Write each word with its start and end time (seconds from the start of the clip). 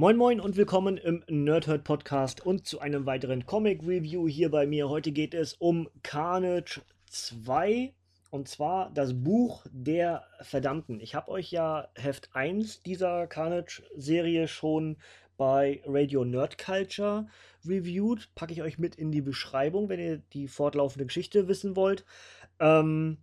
Moin 0.00 0.16
Moin 0.16 0.38
und 0.38 0.56
willkommen 0.56 0.96
im 0.96 1.24
Nerdhurt 1.26 1.82
Podcast 1.82 2.46
und 2.46 2.68
zu 2.68 2.78
einem 2.78 3.04
weiteren 3.04 3.46
Comic 3.46 3.82
Review 3.82 4.28
hier 4.28 4.48
bei 4.48 4.64
mir. 4.64 4.88
Heute 4.88 5.10
geht 5.10 5.34
es 5.34 5.54
um 5.54 5.88
Carnage 6.04 6.82
2 7.10 7.92
und 8.30 8.46
zwar 8.46 8.92
das 8.94 9.12
Buch 9.12 9.66
der 9.72 10.22
Verdammten. 10.40 11.00
Ich 11.00 11.16
habe 11.16 11.32
euch 11.32 11.50
ja 11.50 11.88
Heft 11.96 12.30
1 12.32 12.84
dieser 12.84 13.26
Carnage-Serie 13.26 14.46
schon 14.46 14.98
bei 15.36 15.82
Radio 15.84 16.24
Nerd 16.24 16.58
Culture 16.58 17.26
reviewed. 17.66 18.32
Packe 18.36 18.52
ich 18.52 18.62
euch 18.62 18.78
mit 18.78 18.94
in 18.94 19.10
die 19.10 19.20
Beschreibung, 19.20 19.88
wenn 19.88 19.98
ihr 19.98 20.18
die 20.32 20.46
fortlaufende 20.46 21.06
Geschichte 21.06 21.48
wissen 21.48 21.74
wollt. 21.74 22.04
Ähm, 22.60 23.18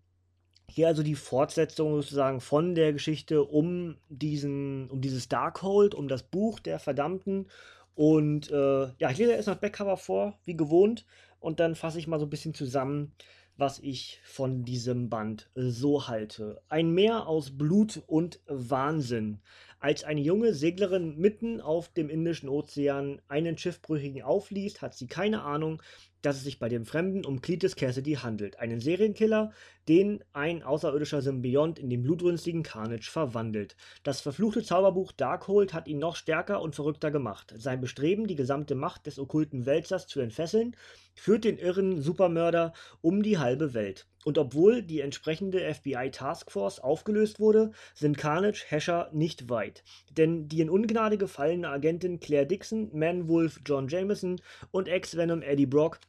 hier 0.70 0.88
also 0.88 1.04
die 1.04 1.16
Fortsetzung 1.16 1.96
sozusagen 1.96 2.42
von 2.42 2.76
der 2.76 2.94
Geschichte 2.94 3.44
um 3.44 3.98
diesen, 4.10 4.90
um 4.90 5.02
dieses 5.02 5.30
Darkhold, 5.30 5.96
um 5.96 6.08
das 6.08 6.24
Buch 6.24 6.60
der 6.60 6.80
Verdammten. 6.80 7.48
Und 7.94 8.52
äh, 8.52 8.88
ja, 8.98 9.10
ich 9.10 9.18
lese 9.18 9.32
erst 9.32 9.48
das 9.48 9.60
Backcover 9.60 9.98
vor, 9.98 10.38
wie 10.44 10.58
gewohnt, 10.58 11.06
und 11.40 11.60
dann 11.60 11.76
fasse 11.76 12.00
ich 12.00 12.08
mal 12.08 12.20
so 12.20 12.26
ein 12.26 12.30
bisschen 12.32 12.54
zusammen, 12.54 13.14
was 13.58 13.80
ich 13.80 14.20
von 14.26 14.66
diesem 14.66 15.10
Band 15.10 15.50
so 15.56 16.08
halte. 16.08 16.62
Ein 16.68 16.92
Meer 16.92 17.28
aus 17.28 17.58
Blut 17.58 18.04
und 18.08 18.42
Wahnsinn. 18.48 19.40
Als 19.80 20.04
eine 20.04 20.22
junge 20.22 20.54
Seglerin 20.54 21.18
mitten 21.18 21.62
auf 21.62 21.90
dem 21.90 22.10
Indischen 22.10 22.50
Ozean 22.50 23.22
einen 23.28 23.58
Schiffbrüchigen 23.58 24.24
aufliest, 24.24 24.82
hat 24.82 24.96
sie 24.96 25.08
keine 25.08 25.44
Ahnung, 25.44 25.82
dass 26.26 26.38
es 26.38 26.44
sich 26.44 26.60
bei 26.60 26.70
dem 26.70 26.86
Fremden 26.86 27.24
um 27.24 27.42
Cletus 27.42 27.76
Cassidy 27.76 28.14
handelt, 28.16 28.60
einen 28.60 28.80
Serienkiller, 28.80 29.52
den 29.88 30.24
ein 30.34 30.64
außerirdischer 30.64 31.22
Symbiont 31.22 31.78
in 31.78 31.90
den 31.90 32.02
blutrünstigen 32.02 32.64
Carnage 32.64 33.12
verwandelt. 33.12 33.76
Das 34.04 34.22
verfluchte 34.22 34.64
Zauberbuch 34.64 35.12
Darkhold 35.12 35.74
hat 35.74 35.88
ihn 35.88 36.00
noch 36.00 36.16
stärker 36.16 36.62
und 36.62 36.76
verrückter 36.76 37.12
gemacht. 37.12 37.54
Sein 37.58 37.82
Bestreben, 37.82 38.26
die 38.26 38.36
gesamte 38.36 38.74
Macht 38.76 39.06
des 39.06 39.20
okkulten 39.20 39.66
Wälzers 39.66 40.08
zu 40.08 40.20
entfesseln, 40.20 40.76
führt 41.14 41.44
den 41.44 41.58
irren 41.58 42.02
Supermörder 42.02 42.74
um 43.02 43.22
die 43.22 43.38
halbe 43.38 43.74
Welt. 43.74 44.08
Und 44.26 44.40
obwohl 44.40 44.82
die 44.82 45.02
entsprechende 45.02 45.60
FBI-Taskforce 45.72 46.80
aufgelöst 46.80 47.40
wurde, 47.40 47.72
sind 47.94 48.18
Carnage 48.18 48.66
Hescher 48.68 49.10
nicht 49.14 49.50
weit. 49.50 49.84
Denn 50.10 50.48
die 50.48 50.62
in 50.62 50.70
Ungnade 50.72 51.20
gefallene 51.20 51.70
Agentin 51.70 52.20
Claire 52.20 52.48
Dixon, 52.48 52.90
Man-Wolf 52.92 53.62
John 53.64 53.88
Jameson 53.88 54.42
und 54.72 54.88
Ex-Venom 54.88 55.44
Eddie 55.44 55.68
Brock 55.68 56.00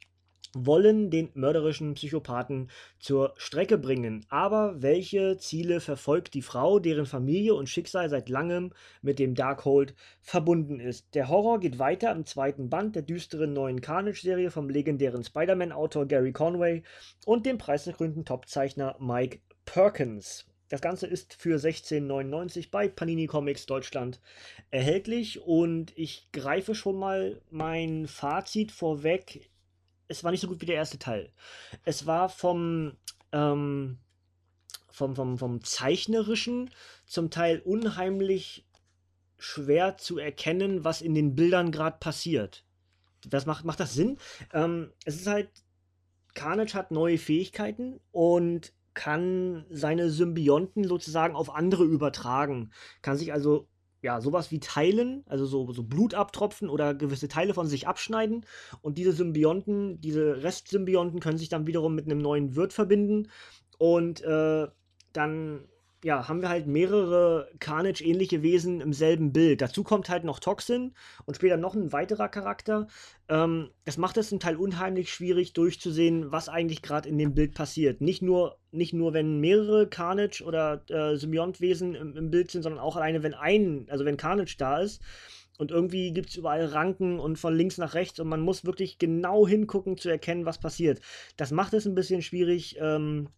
wollen 0.65 1.11
den 1.11 1.31
mörderischen 1.35 1.95
Psychopathen 1.95 2.71
zur 2.99 3.35
Strecke 3.37 3.77
bringen. 3.77 4.25
Aber 4.29 4.81
welche 4.81 5.37
Ziele 5.37 5.81
verfolgt 5.81 6.35
die 6.35 6.43
Frau, 6.43 6.79
deren 6.79 7.07
Familie 7.07 7.55
und 7.55 7.69
Schicksal 7.69 8.09
seit 8.09 8.29
langem 8.29 8.73
mit 9.03 9.19
dem 9.19 9.35
Darkhold 9.35 9.95
verbunden 10.23 10.81
ist? 10.81 11.15
Der 11.15 11.29
Horror 11.29 11.61
geht 11.61 11.79
weiter 11.79 12.13
im 12.13 12.25
zweiten 12.25 12.71
Band 12.71 12.97
der 12.97 13.03
düsteren 13.03 13.53
neuen 13.53 13.81
Carnage-Serie 13.81 14.51
vom 14.51 14.71
legendären 14.71 15.25
Spider-Man-Autor 15.25 16.07
Gary 16.07 16.33
Conway 16.33 16.83
und 17.27 17.45
dem 17.45 17.59
preisgekrönten 17.59 18.25
Topzeichner 18.25 18.97
Mike 19.01 19.41
Perkins. 19.65 20.47
Das 20.69 20.81
Ganze 20.81 21.07
ist 21.07 21.35
für 21.35 21.59
16,99 21.59 22.71
bei 22.73 22.89
Panini 22.89 23.27
Comics 23.27 23.67
Deutschland 23.67 24.21
erhältlich 24.71 25.41
und 25.43 25.97
ich 25.97 26.29
greife 26.33 26.75
schon 26.75 26.97
mal 26.97 27.41
mein 27.51 28.09
Fazit 28.09 28.73
vorweg 28.73 29.49
es 30.09 30.25
war 30.25 30.31
nicht 30.31 30.41
so 30.41 30.49
gut 30.49 30.61
wie 30.61 30.67
der 30.67 30.77
erste 30.77 30.99
Teil. 30.99 31.33
Es 31.85 32.07
war 32.07 32.29
vom, 32.29 32.97
ähm, 33.33 33.99
vom, 34.91 35.17
vom, 35.17 35.39
vom 35.39 35.63
Zeichnerischen 35.63 36.71
zum 37.07 37.31
Teil 37.31 37.61
unheimlich 37.61 38.67
schwer 39.39 39.97
zu 39.97 40.19
erkennen, 40.19 40.85
was 40.85 41.03
in 41.03 41.15
den 41.15 41.35
Bildern 41.35 41.71
gerade 41.71 41.99
passiert. 41.99 42.65
Das 43.27 43.47
macht, 43.47 43.65
macht 43.65 43.81
das 43.81 43.95
Sinn? 43.95 44.19
Ähm, 44.53 44.93
es 45.05 45.17
ist 45.17 45.27
halt, 45.27 45.51
Carnage 46.35 46.75
hat 46.75 46.91
neue 46.91 47.19
Fähigkeiten 47.19 48.01
und 48.13 48.73
kann 48.95 49.67
seine 49.69 50.11
Symbionten 50.11 50.85
sozusagen 50.85 51.35
auf 51.35 51.55
andere 51.55 51.85
übertragen. 51.85 52.73
Kann 53.03 53.19
sich 53.19 53.33
also 53.33 53.69
ja, 54.07 54.21
sowas 54.21 54.53
wie 54.53 54.61
teilen, 54.61 55.25
also 55.27 55.47
so, 55.47 55.73
so 55.73 55.83
Blut 55.83 56.15
abtropfen 56.15 56.71
oder 56.71 56.95
gewisse 56.95 57.27
Teile 57.27 57.55
von 57.55 57.67
sich 57.67 57.89
abschneiden. 57.89 58.47
Und 58.81 58.99
diese 58.99 59.11
Symbionten, 59.11 60.01
diese 60.01 60.45
Restsymbionten 60.45 61.19
können 61.19 61.39
sich 61.39 61.49
dann 61.49 61.67
wiederum 61.67 61.97
mit 61.97 62.05
einem 62.05 62.19
neuen 62.19 62.55
Wirt 62.55 62.73
verbinden. 62.73 63.29
Und 63.79 64.23
äh, 64.23 64.69
dann 65.13 65.65
ja, 66.07 66.29
haben 66.29 66.41
wir 66.41 66.49
halt 66.49 66.69
mehrere 66.69 67.51
Carnage-ähnliche 67.59 68.45
Wesen 68.45 68.81
im 68.81 68.93
selben 68.93 69.33
Bild. 69.33 69.61
Dazu 69.61 69.83
kommt 69.83 70.09
halt 70.09 70.23
noch 70.23 70.39
Toxin 70.39 70.95
und 71.25 71.35
später 71.35 71.57
noch 71.57 71.75
ein 71.75 71.93
weiterer 71.93 72.29
Charakter. 72.29 72.87
Ähm, 73.29 73.71
das 73.85 73.99
macht 73.99 74.17
es 74.17 74.29
zum 74.29 74.39
Teil 74.39 74.55
unheimlich 74.55 75.13
schwierig 75.13 75.53
durchzusehen, 75.53 76.31
was 76.31 76.49
eigentlich 76.49 76.81
gerade 76.81 77.09
in 77.09 77.19
dem 77.19 77.35
Bild 77.35 77.55
passiert. 77.55 78.03
Nicht 78.03 78.23
nur, 78.23 78.57
nicht 78.71 78.93
nur, 78.93 79.15
wenn 79.15 79.41
mehrere 79.41 79.89
Carnage- 79.89 80.45
oder 80.45 80.85
äh, 80.91 81.17
Symbiont-Wesen 81.17 81.97
im, 81.97 82.17
im 82.17 82.31
Bild 82.31 82.53
sind, 82.53 82.63
sondern 82.63 82.81
auch 82.81 82.95
alleine, 82.95 83.25
wenn 83.25 83.35
ein, 83.35 83.87
also 83.91 84.05
wenn 84.05 84.17
Carnage 84.17 84.55
da 84.59 84.79
ist. 84.79 85.03
Und 85.59 85.73
irgendwie 85.73 86.13
gibt 86.13 86.29
es 86.29 86.37
überall 86.37 86.67
Ranken 86.67 87.19
und 87.19 87.37
von 87.37 87.57
links 87.57 87.79
nach 87.79 87.95
rechts 87.95 88.21
und 88.21 88.29
man 88.29 88.43
muss 88.43 88.65
wirklich 88.65 88.99
genau 88.99 89.45
hingucken, 89.45 89.99
zu 89.99 90.09
erkennen, 90.09 90.47
was 90.47 90.61
passiert. 90.61 91.01
Das 91.37 91.51
macht 91.51 91.75
es 91.75 91.85
ein 91.85 91.97
bisschen 91.97 92.23
schwierig, 92.23 92.77
ähm, 92.79 93.31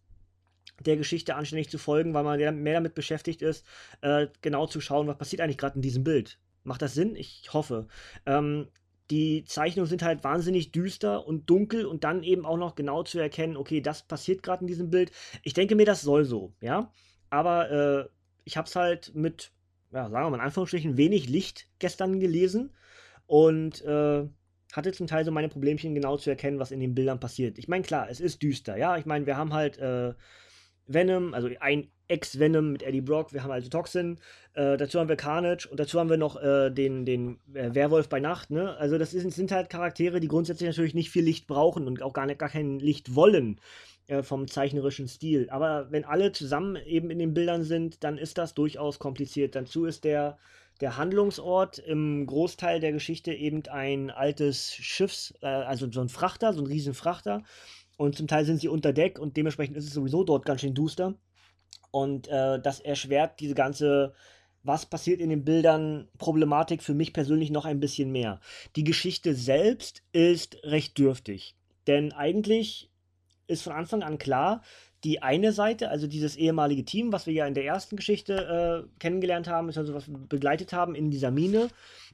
der 0.85 0.97
Geschichte 0.97 1.35
anständig 1.35 1.69
zu 1.69 1.77
folgen, 1.77 2.13
weil 2.13 2.23
man 2.23 2.61
mehr 2.61 2.73
damit 2.73 2.93
beschäftigt 2.93 3.41
ist, 3.41 3.65
äh, 4.01 4.27
genau 4.41 4.67
zu 4.67 4.81
schauen, 4.81 5.07
was 5.07 5.17
passiert 5.17 5.41
eigentlich 5.41 5.57
gerade 5.57 5.75
in 5.75 5.81
diesem 5.81 6.03
Bild. 6.03 6.39
Macht 6.63 6.81
das 6.81 6.93
Sinn? 6.93 7.15
Ich 7.15 7.49
hoffe. 7.53 7.87
Ähm, 8.25 8.67
die 9.09 9.43
Zeichnungen 9.43 9.89
sind 9.89 10.03
halt 10.03 10.23
wahnsinnig 10.23 10.71
düster 10.71 11.25
und 11.25 11.49
dunkel 11.49 11.85
und 11.85 12.03
dann 12.03 12.21
eben 12.21 12.45
auch 12.45 12.57
noch 12.57 12.75
genau 12.75 13.03
zu 13.03 13.19
erkennen, 13.19 13.57
okay, 13.57 13.81
das 13.81 14.03
passiert 14.03 14.43
gerade 14.43 14.61
in 14.61 14.67
diesem 14.67 14.89
Bild. 14.89 15.11
Ich 15.43 15.53
denke 15.53 15.75
mir, 15.75 15.85
das 15.85 16.01
soll 16.01 16.25
so, 16.25 16.53
ja. 16.61 16.91
Aber 17.29 17.71
äh, 17.71 18.09
ich 18.43 18.57
habe 18.57 18.67
es 18.67 18.75
halt 18.75 19.13
mit, 19.15 19.51
ja, 19.91 20.09
sagen 20.09 20.25
wir 20.25 20.29
mal 20.29 20.37
in 20.37 20.43
Anführungsstrichen, 20.43 20.97
wenig 20.97 21.27
Licht 21.27 21.67
gestern 21.79 22.19
gelesen 22.19 22.75
und 23.25 23.83
äh, 23.83 24.27
hatte 24.73 24.91
zum 24.91 25.07
Teil 25.07 25.25
so 25.25 25.31
meine 25.31 25.49
Problemchen 25.49 25.95
genau 25.95 26.17
zu 26.17 26.29
erkennen, 26.29 26.59
was 26.59 26.71
in 26.71 26.79
den 26.79 26.93
Bildern 26.93 27.19
passiert. 27.19 27.57
Ich 27.57 27.67
meine, 27.67 27.83
klar, 27.83 28.09
es 28.09 28.19
ist 28.19 28.43
düster, 28.43 28.77
ja. 28.77 28.97
Ich 28.97 29.05
meine, 29.05 29.25
wir 29.25 29.37
haben 29.37 29.53
halt 29.53 29.77
äh, 29.79 30.13
Venom, 30.89 31.33
also 31.33 31.49
ein 31.59 31.87
Ex-Venom 32.07 32.71
mit 32.71 32.83
Eddie 32.83 33.01
Brock, 33.01 33.33
wir 33.33 33.43
haben 33.43 33.51
also 33.51 33.69
Toxin, 33.69 34.19
äh, 34.55 34.75
dazu 34.77 34.99
haben 34.99 35.09
wir 35.09 35.15
Carnage 35.15 35.67
und 35.69 35.79
dazu 35.79 35.99
haben 35.99 36.09
wir 36.09 36.17
noch 36.17 36.41
äh, 36.41 36.71
den, 36.71 37.05
den 37.05 37.39
äh, 37.53 37.73
Werwolf 37.73 38.09
bei 38.09 38.19
Nacht, 38.19 38.49
ne? 38.49 38.75
Also 38.77 38.97
das 38.97 39.13
ist, 39.13 39.31
sind 39.35 39.51
halt 39.51 39.69
Charaktere, 39.69 40.19
die 40.19 40.27
grundsätzlich 40.27 40.67
natürlich 40.67 40.95
nicht 40.95 41.11
viel 41.11 41.23
Licht 41.23 41.45
brauchen 41.45 41.87
und 41.87 42.01
auch 42.01 42.13
gar, 42.13 42.25
nicht, 42.25 42.39
gar 42.39 42.49
kein 42.49 42.79
Licht 42.79 43.15
wollen 43.15 43.61
äh, 44.07 44.23
vom 44.23 44.47
zeichnerischen 44.47 45.07
Stil. 45.07 45.49
Aber 45.51 45.91
wenn 45.91 46.03
alle 46.03 46.31
zusammen 46.31 46.75
eben 46.75 47.11
in 47.11 47.19
den 47.19 47.35
Bildern 47.35 47.63
sind, 47.63 48.03
dann 48.03 48.17
ist 48.17 48.39
das 48.39 48.55
durchaus 48.55 48.97
kompliziert. 48.97 49.53
Dazu 49.53 49.85
ist 49.85 50.03
der, 50.03 50.39
der 50.81 50.97
Handlungsort 50.97 51.77
im 51.77 52.25
Großteil 52.25 52.79
der 52.79 52.91
Geschichte 52.91 53.33
eben 53.33 53.63
ein 53.67 54.09
altes 54.09 54.73
Schiffs, 54.73 55.35
äh, 55.41 55.45
also 55.45 55.91
so 55.91 56.01
ein 56.01 56.09
Frachter, 56.09 56.53
so 56.53 56.61
ein 56.61 56.67
Riesenfrachter. 56.67 57.43
Und 57.99 58.15
zum 58.15 58.27
Teil 58.27 58.45
sind 58.45 58.61
sie 58.61 58.69
unter 58.69 58.93
Deck 58.93 59.19
und 59.19 59.35
dementsprechend 59.35 59.75
ist 59.75 59.83
es 59.83 59.93
sowieso 59.93 60.23
dort 60.23 60.45
ganz 60.45 60.61
schön 60.61 60.73
duster. 60.73 61.15
Und 61.91 62.29
äh, 62.29 62.57
das 62.61 62.79
erschwert 62.79 63.41
diese 63.41 63.55
ganze, 63.55 64.13
was 64.63 64.85
passiert 64.85 65.19
in 65.19 65.29
den 65.29 65.43
Bildern, 65.43 66.07
Problematik 66.17 66.81
für 66.81 66.93
mich 66.93 67.11
persönlich 67.11 67.51
noch 67.51 67.65
ein 67.65 67.81
bisschen 67.81 68.09
mehr. 68.13 68.39
Die 68.77 68.85
Geschichte 68.85 69.35
selbst 69.35 70.01
ist 70.13 70.63
recht 70.63 70.97
dürftig. 70.97 71.57
Denn 71.87 72.13
eigentlich 72.13 72.89
ist 73.47 73.63
von 73.63 73.73
Anfang 73.73 74.01
an 74.01 74.17
klar, 74.17 74.63
die 75.03 75.21
eine 75.21 75.53
Seite, 75.53 75.89
also 75.89 76.07
dieses 76.07 76.35
ehemalige 76.35 76.83
Team, 76.83 77.13
was 77.13 77.25
wir 77.25 77.33
ja 77.33 77.47
in 77.47 77.53
der 77.53 77.65
ersten 77.65 77.95
Geschichte 77.95 78.85
äh, 78.85 78.99
kennengelernt 78.99 79.47
haben, 79.47 79.67
also 79.67 79.93
was 79.93 80.07
wir 80.07 80.17
begleitet 80.17 80.73
haben 80.73 80.93
in 80.95 81.09
dieser 81.09 81.31
Mine, 81.31 81.69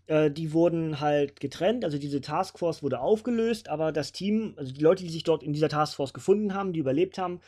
äh, 0.08 0.30
die 0.30 0.54
wurden 0.54 1.00
halt 1.00 1.40
getrennt, 1.40 1.84
also 1.84 1.98
diese 1.98 2.22
Taskforce 2.22 2.84
wurde 2.84 3.00
aufgelöst, 3.00 3.70
aber 3.70 3.92
das 3.92 4.12
Team, 4.12 4.54
also 4.58 4.72
die 4.72 4.82
Leute, 4.82 5.04
die 5.04 5.10
sich 5.10 5.24
dort 5.24 5.42
in 5.42 5.54
dieser 5.54 5.70
Taskforce 5.70 6.14
gefunden 6.14 6.54
haben, 6.54 6.74
die 6.74 6.80
überlebt 6.80 7.18
haben, 7.18 7.42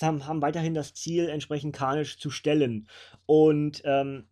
haben, 0.00 0.26
haben 0.26 0.42
weiterhin 0.42 0.74
das 0.74 0.94
Ziel, 0.94 1.28
entsprechend 1.28 1.74
Carnage 1.74 2.16
zu 2.18 2.30
stellen. 2.30 2.86
Und 3.24 3.82
ähm, 3.84 4.26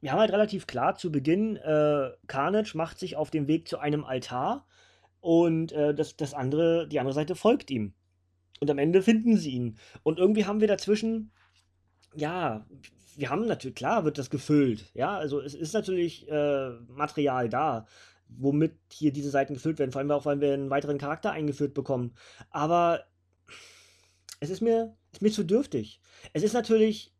wir 0.00 0.10
haben 0.10 0.20
halt 0.20 0.32
relativ 0.32 0.66
klar 0.66 0.96
zu 0.96 1.12
Beginn, 1.12 1.56
äh, 1.56 2.10
Carnage 2.26 2.76
macht 2.76 2.98
sich 2.98 3.16
auf 3.16 3.30
dem 3.30 3.46
Weg 3.46 3.68
zu 3.68 3.78
einem 3.78 4.04
Altar 4.04 4.66
und 5.20 5.70
äh, 5.72 5.94
das, 5.94 6.16
das 6.16 6.34
andere, 6.34 6.88
die 6.88 6.98
andere 6.98 7.14
Seite 7.14 7.36
folgt 7.36 7.70
ihm. 7.70 7.94
Und 8.62 8.70
am 8.70 8.78
Ende 8.78 9.02
finden 9.02 9.36
sie 9.36 9.50
ihn. 9.50 9.76
Und 10.04 10.20
irgendwie 10.20 10.46
haben 10.46 10.60
wir 10.60 10.68
dazwischen, 10.68 11.32
ja, 12.14 12.64
wir 13.16 13.28
haben 13.28 13.48
natürlich, 13.48 13.74
klar 13.74 14.04
wird 14.04 14.18
das 14.18 14.30
gefüllt, 14.30 14.88
ja, 14.94 15.18
also 15.18 15.40
es 15.40 15.56
ist 15.56 15.74
natürlich 15.74 16.30
äh, 16.30 16.70
Material 16.86 17.48
da, 17.48 17.86
womit 18.28 18.76
hier 18.92 19.12
diese 19.12 19.30
Seiten 19.30 19.54
gefüllt 19.54 19.80
werden, 19.80 19.90
vor 19.90 19.98
allem 19.98 20.12
auch, 20.12 20.26
weil 20.26 20.40
wir 20.40 20.54
einen 20.54 20.70
weiteren 20.70 20.98
Charakter 20.98 21.32
eingeführt 21.32 21.74
bekommen. 21.74 22.14
Aber 22.50 23.02
es 24.38 24.48
ist 24.48 24.60
mir, 24.60 24.96
ist 25.10 25.22
mir 25.22 25.32
zu 25.32 25.42
dürftig. 25.42 26.00
Es 26.32 26.44
ist 26.44 26.52
natürlich, 26.52 27.12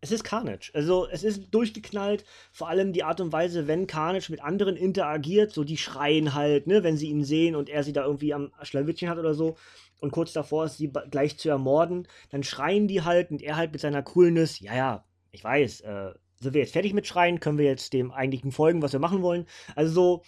es 0.00 0.10
ist 0.10 0.24
Carnage. 0.24 0.72
Also 0.74 1.06
es 1.06 1.22
ist 1.22 1.54
durchgeknallt, 1.54 2.24
vor 2.50 2.68
allem 2.68 2.92
die 2.92 3.04
Art 3.04 3.20
und 3.20 3.30
Weise, 3.30 3.68
wenn 3.68 3.86
Carnage 3.86 4.32
mit 4.32 4.42
anderen 4.42 4.76
interagiert, 4.76 5.52
so 5.52 5.62
die 5.62 5.76
schreien 5.76 6.34
halt, 6.34 6.66
ne, 6.66 6.82
wenn 6.82 6.96
sie 6.96 7.10
ihn 7.10 7.22
sehen 7.22 7.54
und 7.54 7.68
er 7.68 7.84
sie 7.84 7.92
da 7.92 8.04
irgendwie 8.04 8.34
am 8.34 8.50
Schlawittchen 8.62 9.08
hat 9.08 9.18
oder 9.18 9.34
so 9.34 9.56
und 10.04 10.12
kurz 10.12 10.32
davor 10.32 10.66
ist, 10.66 10.76
sie 10.76 10.92
gleich 11.10 11.38
zu 11.38 11.48
ermorden, 11.48 12.06
dann 12.30 12.44
schreien 12.44 12.86
die 12.86 13.02
halt 13.02 13.30
und 13.30 13.42
er 13.42 13.56
halt 13.56 13.72
mit 13.72 13.80
seiner 13.80 14.02
Coolness, 14.02 14.60
ja, 14.60 14.76
ja, 14.76 15.04
ich 15.32 15.42
weiß, 15.42 15.80
äh, 15.80 16.12
sind 16.40 16.54
wir 16.54 16.60
jetzt 16.60 16.72
fertig 16.72 16.92
mit 16.92 17.06
Schreien, 17.06 17.40
können 17.40 17.58
wir 17.58 17.64
jetzt 17.64 17.92
dem 17.92 18.12
eigentlichen 18.12 18.52
folgen, 18.52 18.82
was 18.82 18.92
wir 18.92 19.00
machen 19.00 19.22
wollen. 19.22 19.46
Also 19.74 19.92
so, 19.92 20.22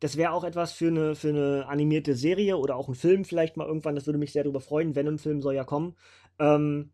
das 0.00 0.16
wäre 0.16 0.32
auch 0.32 0.44
etwas 0.44 0.72
für 0.72 0.88
eine, 0.88 1.14
für 1.14 1.28
eine 1.28 1.66
animierte 1.68 2.14
Serie 2.14 2.58
oder 2.58 2.76
auch 2.76 2.88
ein 2.88 2.94
Film 2.94 3.24
vielleicht 3.24 3.56
mal 3.56 3.66
irgendwann, 3.66 3.94
das 3.94 4.06
würde 4.06 4.18
mich 4.18 4.32
sehr 4.32 4.42
darüber 4.42 4.60
freuen, 4.60 4.94
wenn 4.94 5.08
ein 5.08 5.18
Film 5.18 5.40
soll 5.40 5.54
ja 5.54 5.64
kommen. 5.64 5.94
Ähm, 6.38 6.90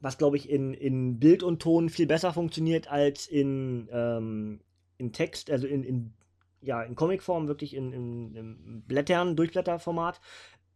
was 0.00 0.18
glaube 0.18 0.36
ich 0.36 0.50
in, 0.50 0.74
in 0.74 1.20
Bild 1.20 1.44
und 1.44 1.62
Ton 1.62 1.88
viel 1.88 2.06
besser 2.06 2.32
funktioniert 2.32 2.90
als 2.90 3.28
in, 3.28 3.88
ähm, 3.92 4.60
in 4.98 5.12
Text, 5.12 5.50
also 5.50 5.68
in, 5.68 5.84
in, 5.84 6.14
ja, 6.60 6.82
in 6.82 6.96
Comicform, 6.96 7.46
wirklich 7.46 7.74
in, 7.74 7.92
in, 7.92 8.34
in 8.34 8.82
Blättern, 8.86 9.36
Durchblätterformat, 9.36 10.20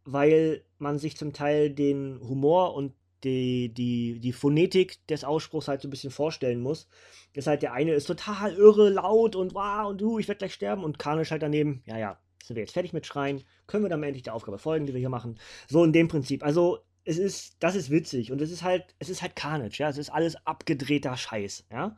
weil 0.07 0.65
man 0.79 0.99
sich 0.99 1.17
zum 1.17 1.33
Teil 1.33 1.71
den 1.71 2.21
Humor 2.21 2.75
und 2.75 2.95
die, 3.25 3.73
die, 3.75 4.21
die 4.21 4.33
Phonetik 4.33 5.05
des 5.09 5.25
Ausspruchs 5.25 5.69
halt 5.69 5.81
so 5.81 5.89
ein 5.89 5.91
bisschen 5.91 6.11
vorstellen 6.11 6.61
muss. 6.61 6.89
Das 7.35 7.45
ist 7.45 7.49
halt 7.49 7.63
der 7.63 7.73
eine 7.73 7.93
ist 7.93 8.07
total 8.07 8.55
irre, 8.55 8.89
laut 8.89 9.37
und 9.37 9.55
wow 9.55 9.89
und 9.89 10.01
du, 10.01 10.19
ich 10.19 10.29
werde 10.29 10.39
gleich 10.39 10.55
sterben 10.55 10.85
und 10.85 10.99
Karnisch 10.99 11.31
halt 11.31 11.43
daneben, 11.43 11.83
ja, 11.87 11.99
ja, 11.99 12.19
sind 12.43 12.57
wir 12.57 12.63
jetzt 12.63 12.73
fertig 12.73 12.93
mit 12.93 13.07
Schreien, 13.07 13.43
können 13.67 13.85
wir 13.85 13.91
dann 13.91 14.03
endlich 14.03 14.23
der 14.23 14.35
Aufgabe 14.35 14.59
folgen, 14.59 14.87
die 14.87 14.93
wir 14.93 15.01
hier 15.01 15.09
machen. 15.09 15.39
So 15.69 15.83
in 15.83 15.93
dem 15.93 16.09
Prinzip. 16.09 16.45
Also 16.45 16.79
es 17.05 17.19
ist, 17.19 17.57
das 17.59 17.75
ist 17.75 17.91
witzig 17.91 18.31
und 18.31 18.41
es 18.41 18.51
ist 18.51 18.63
halt, 18.63 18.95
es 18.99 19.09
ist 19.09 19.23
halt 19.23 19.35
Carnage, 19.35 19.79
ja, 19.79 19.89
es 19.89 19.99
ist 19.99 20.11
alles 20.11 20.37
abgedrehter 20.47 21.17
Scheiß, 21.17 21.67
ja. 21.71 21.97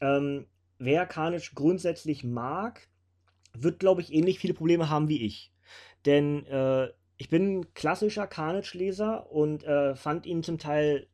Ähm, 0.00 0.46
wer 0.78 1.06
Carnage 1.06 1.52
grundsätzlich 1.54 2.24
mag, 2.24 2.88
wird, 3.52 3.80
glaube 3.80 4.00
ich, 4.00 4.12
ähnlich 4.12 4.38
viele 4.38 4.54
Probleme 4.54 4.88
haben 4.88 5.08
wie 5.08 5.24
ich. 5.24 5.52
Denn 6.06 6.46
äh, 6.46 6.88
ich 7.22 7.28
bin 7.28 7.72
klassischer 7.74 8.26
Carnage-Leser 8.26 9.30
und 9.30 9.62
äh, 9.62 9.94
fand 9.94 10.26
ihn 10.26 10.42
zum 10.42 10.58
Teil 10.58 11.06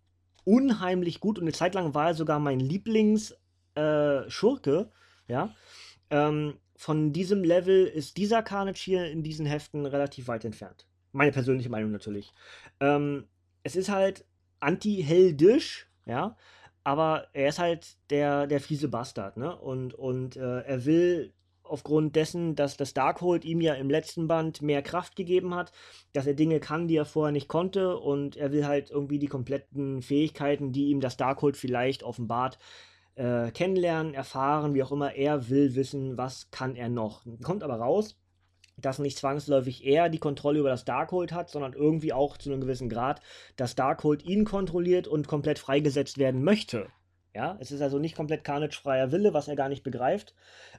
unheimlich 0.45 1.21
gut 1.21 1.37
und 1.37 1.45
eine 1.45 1.53
Zeit 1.53 1.75
lang 1.75 1.93
war 1.93 2.07
er 2.07 2.15
sogar 2.15 2.39
mein 2.39 2.61
Lieblings-Schurke, 2.61 4.91
äh, 5.29 5.31
ja. 5.31 5.55
Ähm, 6.09 6.55
von 6.77 7.13
diesem 7.13 7.45
Level 7.45 7.85
ist 7.85 8.17
dieser 8.17 8.43
Carnage 8.43 8.81
hier 8.81 9.11
in 9.11 9.23
diesen 9.23 9.45
Heften 9.45 9.85
relativ 9.85 10.29
weit 10.29 10.47
entfernt. 10.47 10.87
Meine 11.13 11.33
persönliche 11.33 11.69
Meinung 11.69 11.91
natürlich. 11.91 12.33
Ähm, 12.81 13.29
es 13.63 13.77
ist 13.77 13.91
halt 13.91 14.25
anti-heldisch, 14.61 15.91
ja, 16.07 16.39
aber 16.85 17.29
er 17.35 17.51
ist 17.51 17.59
halt 17.59 17.99
der, 18.09 18.47
der 18.47 18.61
fiese 18.61 18.89
Bastard, 18.89 19.37
ne? 19.37 19.55
Und, 19.55 19.93
und 19.93 20.37
äh, 20.37 20.61
er 20.61 20.87
will 20.87 21.35
aufgrund 21.69 22.17
dessen, 22.17 22.55
dass 22.55 22.77
das 22.77 22.95
Darkhold 22.95 23.45
ihm 23.45 23.61
ja 23.61 23.75
im 23.75 23.91
letzten 23.91 24.29
Band 24.29 24.63
mehr 24.63 24.83
Kraft 24.83 25.17
gegeben 25.17 25.55
hat, 25.55 25.73
dass 26.13 26.27
er 26.27 26.35
Dinge 26.35 26.61
kann, 26.61 26.89
die 26.89 26.97
er 26.97 27.05
vorher 27.05 27.33
nicht 27.33 27.49
konnte 27.49 27.97
und 27.99 28.37
er 28.37 28.53
will 28.53 28.67
halt 28.67 28.91
irgendwie 28.91 29.19
die 29.19 29.27
kompletten 29.27 30.03
Fähigkeiten, 30.03 30.73
die 30.73 30.89
ihm 30.89 31.01
das 31.01 31.17
Darkhold 31.17 31.57
vielleicht 31.57 32.03
offenbart, 32.03 32.59
äh, 33.15 33.51
kennenlernen, 33.51 34.15
erfahren, 34.15 34.75
wie 34.75 34.83
auch 34.83 34.93
immer. 34.93 35.15
Er 35.15 35.49
will 35.49 35.75
wissen, 35.75 36.17
was 36.17 36.51
kann 36.51 36.77
er 36.77 36.89
noch. 36.89 37.25
Kommt 37.43 37.63
aber 37.63 37.77
raus, 37.77 38.17
dass 38.77 38.99
nicht 38.99 39.19
zwangsläufig 39.19 39.85
er 39.85 40.09
die 40.09 40.19
Kontrolle 40.19 40.61
über 40.61 40.71
das 40.71 40.85
Darkhold 40.85 41.33
hat, 41.33 41.51
sondern 41.51 41.73
irgendwie 41.73 42.13
auch 42.13 42.37
zu 42.37 42.51
einem 42.51 42.61
gewissen 42.61 42.89
Grad 42.89 43.21
das 43.57 43.75
Darkhold 43.75 44.25
ihn 44.25 44.45
kontrolliert 44.45 45.09
und 45.09 45.27
komplett 45.27 45.59
freigesetzt 45.59 46.19
werden 46.19 46.45
möchte. 46.45 46.89
Ja, 47.39 47.57
es 47.61 47.71
ist 47.71 47.83
also 47.83 48.01
nicht 48.01 48.17
komplett 48.17 48.43
Carnage-freier 48.43 49.13
Wille, 49.13 49.33
was 49.33 49.47
er 49.47 49.55
gar 49.55 49.69
nicht 49.69 49.85
begreift. 49.85 50.35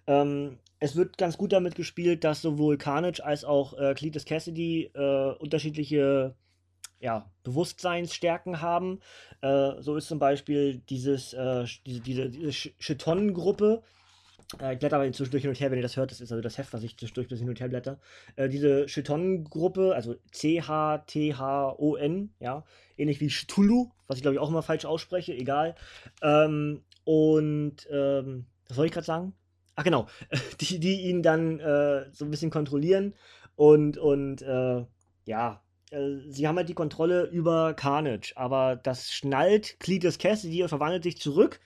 Ähm, 0.08 0.60
es 0.82 0.98
wird 0.98 1.18
ganz 1.18 1.38
gut 1.38 1.54
damit 1.54 1.76
gespielt, 1.76 2.26
dass 2.26 2.42
sowohl 2.42 2.78
Carnage 2.78 3.24
als 3.24 3.46
auch 3.46 3.80
äh, 3.80 3.94
Cletus 3.94 4.26
Cassidy 4.26 4.92
äh, 4.94 5.32
unterschiedliche 5.40 6.36
ja, 7.00 7.32
Bewusstseinsstärken 7.44 8.60
haben. 8.60 9.00
Äh, 9.40 9.76
so 9.80 9.96
ist 9.96 10.10
zum 10.10 10.20
Beispiel 10.20 10.82
dieses, 10.90 11.32
äh, 11.32 11.64
diese, 11.86 12.02
diese, 12.02 12.30
diese 12.30 12.52
Chiton-Gruppe, 12.52 13.82
äh, 14.60 14.74
ich 14.74 14.80
blätter 14.80 14.96
aber 14.96 15.12
zwischendurch 15.12 15.44
hin 15.44 15.50
und 15.50 15.60
her, 15.60 15.70
wenn 15.70 15.78
ihr 15.78 15.84
das 15.84 15.98
hört. 15.98 16.12
Das 16.12 16.22
ist 16.22 16.32
also 16.32 16.42
das 16.42 16.58
Heft, 16.58 16.74
was 16.74 16.84
ich 16.84 16.98
zwischendurch 16.98 17.28
bis 17.28 17.40
hin 17.40 17.50
und 17.50 17.60
her 17.60 17.70
blätter. 17.70 18.00
Äh, 18.36 18.50
diese 18.50 18.88
Chiton-Gruppe, 18.88 19.94
also 19.94 20.16
C-H-T-H-O-N, 20.32 22.34
ja, 22.40 22.66
ähnlich 22.98 23.22
wie 23.22 23.28
Cthulhu, 23.28 23.92
was 24.08 24.18
ich 24.18 24.24
glaube 24.24 24.36
ich 24.36 24.40
auch 24.40 24.50
immer 24.50 24.64
falsch 24.64 24.86
ausspreche, 24.86 25.34
egal. 25.34 25.76
Ähm, 26.22 26.84
und, 27.04 27.88
ähm, 27.92 28.46
was 28.68 28.76
soll 28.76 28.88
ich 28.88 28.92
gerade 28.92 29.06
sagen? 29.06 29.34
Ach 29.76 29.84
genau, 29.84 30.08
die, 30.62 30.80
die 30.80 31.02
ihn 31.02 31.24
dann 31.24 31.60
äh, 31.60 32.06
so 32.12 32.26
ein 32.26 32.32
bisschen 32.32 32.52
kontrollieren 32.52 33.14
und, 33.56 33.98
und 33.98 34.42
äh, 34.42 34.86
ja, 35.26 35.62
äh, 35.92 36.18
sie 36.28 36.48
haben 36.48 36.58
halt 36.58 36.70
die 36.70 36.74
Kontrolle 36.74 37.26
über 37.26 37.74
Carnage, 37.74 38.34
aber 38.36 38.76
das 38.76 39.12
schnallt 39.12 39.80
Cletus 39.80 40.18
Cassidy 40.18 40.64
und 40.64 40.70
verwandelt 40.70 41.04
sich 41.04 41.18
zurück 41.18 41.60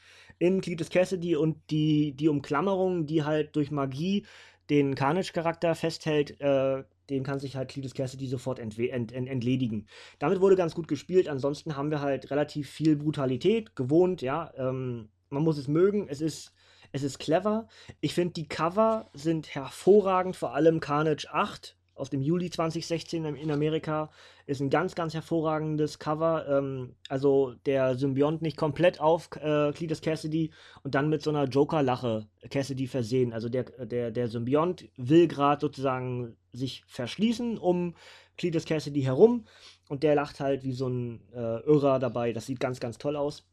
in 0.44 0.60
Cletus 0.60 0.90
Cassidy 0.90 1.38
und 1.38 1.56
die, 1.70 2.12
die 2.18 2.28
Umklammerung, 2.28 3.06
die 3.06 3.24
halt 3.24 3.56
durch 3.56 3.72
Magie 3.72 4.26
den 4.70 4.94
Carnage-Charakter 4.94 5.74
festhält, 5.74 6.42
äh, 6.42 6.84
dem 7.10 7.24
kann 7.24 7.40
sich 7.40 7.56
halt 7.56 7.70
Cletus 7.70 7.94
Cassidy 7.94 8.28
sofort 8.28 8.60
ent 8.60 8.78
ent 8.78 9.14
entledigen. 9.14 9.88
Damit 10.20 10.42
wurde 10.42 10.58
ganz 10.58 10.76
gut 10.76 10.90
gespielt. 10.90 11.30
Ansonsten 11.30 11.78
haben 11.78 11.92
wir 11.92 12.02
halt 12.02 12.30
relativ 12.30 12.70
viel 12.70 12.98
Brutalität 12.98 13.74
gewohnt, 13.78 14.22
ja. 14.22 14.52
Ähm, 14.58 15.08
man 15.30 15.44
muss 15.44 15.58
es 15.58 15.70
mögen. 15.70 16.10
Es 16.10 16.20
ist, 16.20 16.52
es 16.92 17.04
ist 17.04 17.20
clever. 17.20 17.70
Ich 18.02 18.14
finde, 18.14 18.34
die 18.34 18.50
Cover 18.50 19.10
sind 19.14 19.56
hervorragend, 19.56 20.36
vor 20.36 20.54
allem 20.54 20.82
Carnage 20.82 21.28
8 21.32 21.78
aus 21.96 22.10
dem 22.10 22.22
Juli 22.22 22.50
2016 22.50 23.26
in 23.26 23.52
Amerika. 23.52 24.10
Ist 24.46 24.62
ein 24.62 24.70
ganz, 24.70 24.96
ganz 24.96 25.14
hervorragendes 25.14 26.00
Cover. 26.00 26.46
Ähm, 26.48 26.96
also 27.10 27.54
der 27.66 27.96
Symbiont 27.96 28.42
nicht 28.42 28.58
komplett 28.58 29.00
auf 29.00 29.30
äh, 29.36 29.72
Cletus 29.72 30.02
Cassidy 30.02 30.52
und 30.84 30.96
dann 30.96 31.10
mit 31.10 31.22
so 31.22 31.30
einer 31.30 31.46
Joker-Lache 31.46 32.28
Cassidy 32.50 32.88
versehen. 32.88 33.34
Also 33.34 33.50
der, 33.50 33.64
der, 33.64 34.12
der 34.12 34.28
Symbiont 34.28 34.90
will 34.98 35.28
gerade 35.28 35.62
sozusagen 35.62 36.36
sich 36.52 36.84
verschließen 36.88 37.58
um 37.58 37.96
Cletus 38.38 38.66
Cassidy 38.66 39.02
herum 39.02 39.46
und 39.90 40.04
der 40.04 40.16
lacht 40.16 40.40
halt 40.40 40.64
wie 40.64 40.74
so 40.74 40.88
ein 40.88 41.22
äh, 41.34 41.60
Irrer 41.62 42.00
dabei. 42.00 42.34
Das 42.34 42.46
sieht 42.46 42.60
ganz, 42.60 42.80
ganz 42.80 42.98
toll 42.98 43.16
aus. 43.16 43.46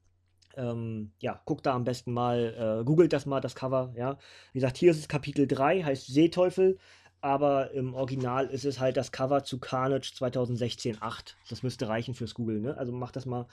Ähm, 0.57 1.13
ja, 1.21 1.41
guckt 1.45 1.67
da 1.67 1.75
am 1.75 1.85
besten 1.85 2.13
mal, 2.13 2.81
äh, 2.81 2.85
googelt 2.85 3.13
das 3.13 3.25
mal, 3.25 3.41
das 3.41 3.55
Cover, 3.55 3.93
ja. 3.97 4.19
Wie 4.53 4.59
gesagt, 4.59 4.79
hier 4.79 4.91
ist 4.91 4.99
es 4.99 5.09
Kapitel 5.09 5.47
3, 5.47 5.85
heißt 5.85 6.07
Seeteufel 6.07 6.79
aber 7.21 7.73
im 7.73 7.95
Original 7.95 8.47
ist 8.47 8.65
es 8.65 8.81
halt 8.81 8.97
das 8.97 9.13
Cover 9.13 9.45
zu 9.45 9.59
Carnage 9.59 10.13
2016-8. 10.17 11.35
Das 11.49 11.63
müsste 11.63 11.89
reichen 11.89 12.15
fürs 12.15 12.35
Google, 12.35 12.61
ne? 12.61 12.77
Also 12.77 12.93
macht 12.93 13.17
das 13.17 13.27
mal. 13.27 13.47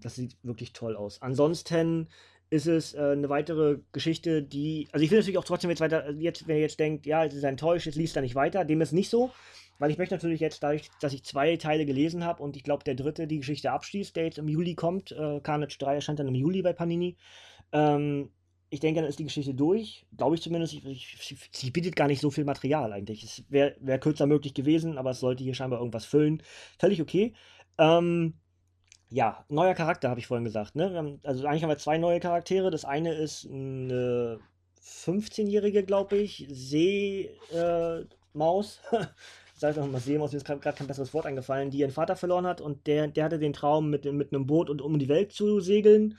Das 0.00 0.16
sieht 0.16 0.36
wirklich 0.42 0.72
toll 0.72 0.96
aus. 0.96 1.22
Ansonsten 1.22 2.08
ist 2.50 2.66
es 2.66 2.94
äh, 2.94 3.00
eine 3.00 3.28
weitere 3.28 3.78
Geschichte, 3.92 4.42
die. 4.42 4.88
Also 4.92 5.04
ich 5.04 5.10
will 5.10 5.18
natürlich 5.18 5.38
auch 5.38 5.44
trotzdem 5.44 5.70
jetzt 5.70 5.80
weiter, 5.80 6.10
jetzt, 6.12 6.46
wenn 6.46 6.56
ihr 6.56 6.62
jetzt 6.62 6.78
denkt, 6.78 7.06
ja, 7.06 7.24
es 7.24 7.34
ist 7.34 7.42
enttäuscht, 7.42 7.86
jetzt 7.86 7.96
liest 7.96 8.16
er 8.16 8.22
nicht 8.22 8.34
weiter. 8.34 8.64
Dem 8.64 8.80
ist 8.80 8.92
nicht 8.92 9.10
so. 9.10 9.30
Weil 9.78 9.90
ich 9.90 9.98
möchte 9.98 10.14
natürlich 10.14 10.40
jetzt, 10.40 10.62
dadurch, 10.62 10.88
dass 11.00 11.12
ich 11.12 11.24
zwei 11.24 11.56
Teile 11.56 11.84
gelesen 11.84 12.24
habe 12.24 12.42
und 12.42 12.56
ich 12.56 12.62
glaube, 12.62 12.84
der 12.84 12.94
dritte 12.94 13.26
die 13.26 13.38
Geschichte 13.38 13.72
abschließt, 13.72 14.16
der 14.16 14.24
jetzt 14.24 14.38
im 14.38 14.48
Juli 14.48 14.74
kommt, 14.74 15.12
äh, 15.12 15.40
Carnage 15.40 15.76
3 15.78 15.96
erscheint 15.96 16.18
dann 16.18 16.28
im 16.28 16.34
Juli 16.34 16.62
bei 16.62 16.72
Panini, 16.72 17.16
ähm, 17.72 18.30
ich 18.68 18.80
denke, 18.80 19.00
dann 19.00 19.08
ist 19.08 19.18
die 19.18 19.24
Geschichte 19.24 19.54
durch. 19.54 20.06
Glaube 20.16 20.34
ich 20.34 20.42
zumindest. 20.42 20.74
Ich, 20.74 20.84
ich, 20.84 21.50
sie 21.52 21.70
bietet 21.70 21.94
gar 21.96 22.08
nicht 22.08 22.20
so 22.20 22.30
viel 22.30 22.44
Material 22.44 22.92
eigentlich. 22.92 23.22
Es 23.22 23.44
wäre 23.48 23.76
wär 23.80 23.98
kürzer 23.98 24.26
möglich 24.26 24.54
gewesen, 24.54 24.98
aber 24.98 25.10
es 25.10 25.20
sollte 25.20 25.44
hier 25.44 25.54
scheinbar 25.54 25.78
irgendwas 25.78 26.04
füllen. 26.04 26.42
Völlig 26.78 27.00
okay. 27.00 27.34
Ähm, 27.78 28.34
ja, 29.08 29.44
neuer 29.48 29.74
Charakter, 29.74 30.10
habe 30.10 30.18
ich 30.18 30.26
vorhin 30.26 30.44
gesagt. 30.44 30.74
Ne? 30.74 31.18
also 31.22 31.46
eigentlich 31.46 31.62
haben 31.62 31.70
wir 31.70 31.78
zwei 31.78 31.98
neue 31.98 32.18
Charaktere. 32.18 32.70
Das 32.70 32.84
eine 32.84 33.14
ist 33.14 33.46
eine 33.48 34.40
15-jährige, 34.82 35.84
glaube 35.84 36.16
ich, 36.16 36.46
Seemaus. 36.50 37.30
Äh, 38.90 39.06
Sei 39.58 39.70
es 39.70 39.76
mal 39.76 40.00
Seemaus, 40.00 40.32
mir 40.32 40.36
ist 40.36 40.44
gerade 40.44 40.60
kein 40.60 40.86
besseres 40.86 41.14
Wort 41.14 41.24
eingefallen, 41.24 41.70
die 41.70 41.78
ihren 41.78 41.90
Vater 41.90 42.14
verloren 42.14 42.46
hat 42.46 42.60
und 42.60 42.86
der, 42.86 43.08
der 43.08 43.24
hatte 43.24 43.38
den 43.38 43.54
Traum, 43.54 43.88
mit, 43.88 44.04
mit 44.04 44.34
einem 44.34 44.46
Boot 44.46 44.68
und 44.68 44.82
um 44.82 44.98
die 44.98 45.08
Welt 45.08 45.32
zu 45.32 45.60
segeln 45.60 46.18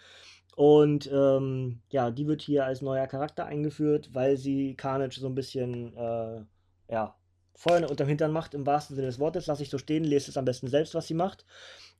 und 0.58 1.08
ähm, 1.14 1.82
ja, 1.92 2.10
die 2.10 2.26
wird 2.26 2.42
hier 2.42 2.66
als 2.66 2.82
neuer 2.82 3.06
Charakter 3.06 3.46
eingeführt, 3.46 4.10
weil 4.14 4.38
sie 4.38 4.74
Carnage 4.74 5.20
so 5.20 5.28
ein 5.28 5.36
bisschen, 5.36 5.96
äh, 5.96 6.42
ja, 6.90 7.16
Feuer 7.54 7.88
unterm 7.88 8.08
Hintern 8.08 8.32
macht, 8.32 8.56
im 8.56 8.66
wahrsten 8.66 8.96
Sinne 8.96 9.06
des 9.06 9.20
Wortes. 9.20 9.46
Lass 9.46 9.60
ich 9.60 9.70
so 9.70 9.78
stehen, 9.78 10.04
lest 10.04 10.30
es 10.30 10.36
am 10.36 10.46
besten 10.46 10.68
selbst, 10.68 10.96
was 10.96 11.06
sie 11.06 11.14
macht. 11.14 11.46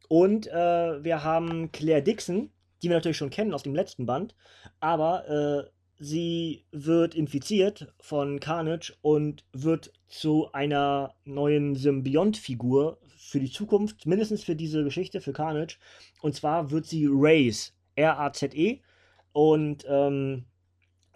Und 0.10 0.48
äh, 0.48 1.04
wir 1.04 1.24
haben 1.24 1.72
Claire 1.72 2.02
Dixon, 2.02 2.50
die 2.82 2.90
wir 2.90 2.96
natürlich 2.96 3.18
schon 3.18 3.30
kennen 3.30 3.54
aus 3.54 3.62
dem 3.62 3.76
letzten 3.76 4.08
Band, 4.08 4.34
aber 4.80 5.30
äh, 5.30 5.70
sie 6.00 6.66
wird 6.72 7.14
infiziert 7.14 7.94
von 8.00 8.40
Carnage 8.40 8.96
und 9.04 9.46
wird 9.54 9.94
zu 10.08 10.52
einer 10.54 11.14
neuen 11.26 11.76
Symbiont-Figur 11.76 12.98
für 13.20 13.40
die 13.40 13.52
Zukunft, 13.52 14.08
mindestens 14.08 14.44
für 14.44 14.56
diese 14.56 14.84
Geschichte, 14.84 15.22
für 15.22 15.34
Carnage. 15.34 15.78
Und 16.24 16.34
zwar 16.34 16.72
wird 16.72 16.88
sie 16.88 17.08
Race 17.08 17.77
R-A-Z-E. 17.98 18.82
Und 19.34 19.86
ähm, 19.90 20.46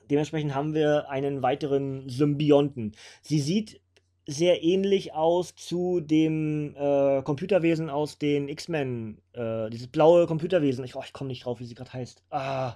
dementsprechend 0.09 0.53
haben 0.53 0.73
wir 0.73 1.09
einen 1.09 1.41
weiteren 1.41 2.09
Symbionten. 2.09 2.93
Sie 3.21 3.39
sieht 3.39 3.81
sehr 4.27 4.63
ähnlich 4.63 5.13
aus 5.13 5.55
zu 5.55 5.99
dem 5.99 6.75
äh, 6.75 7.21
Computerwesen 7.23 7.89
aus 7.89 8.17
den 8.17 8.47
X-Men. 8.49 9.21
Äh, 9.33 9.69
dieses 9.69 9.87
blaue 9.87 10.27
Computerwesen. 10.27 10.83
Ich, 10.85 10.95
oh, 10.95 11.01
ich 11.03 11.13
komme 11.13 11.29
nicht 11.29 11.45
drauf, 11.45 11.59
wie 11.59 11.65
sie 11.65 11.75
gerade 11.75 11.93
heißt. 11.93 12.23
Ah. 12.29 12.75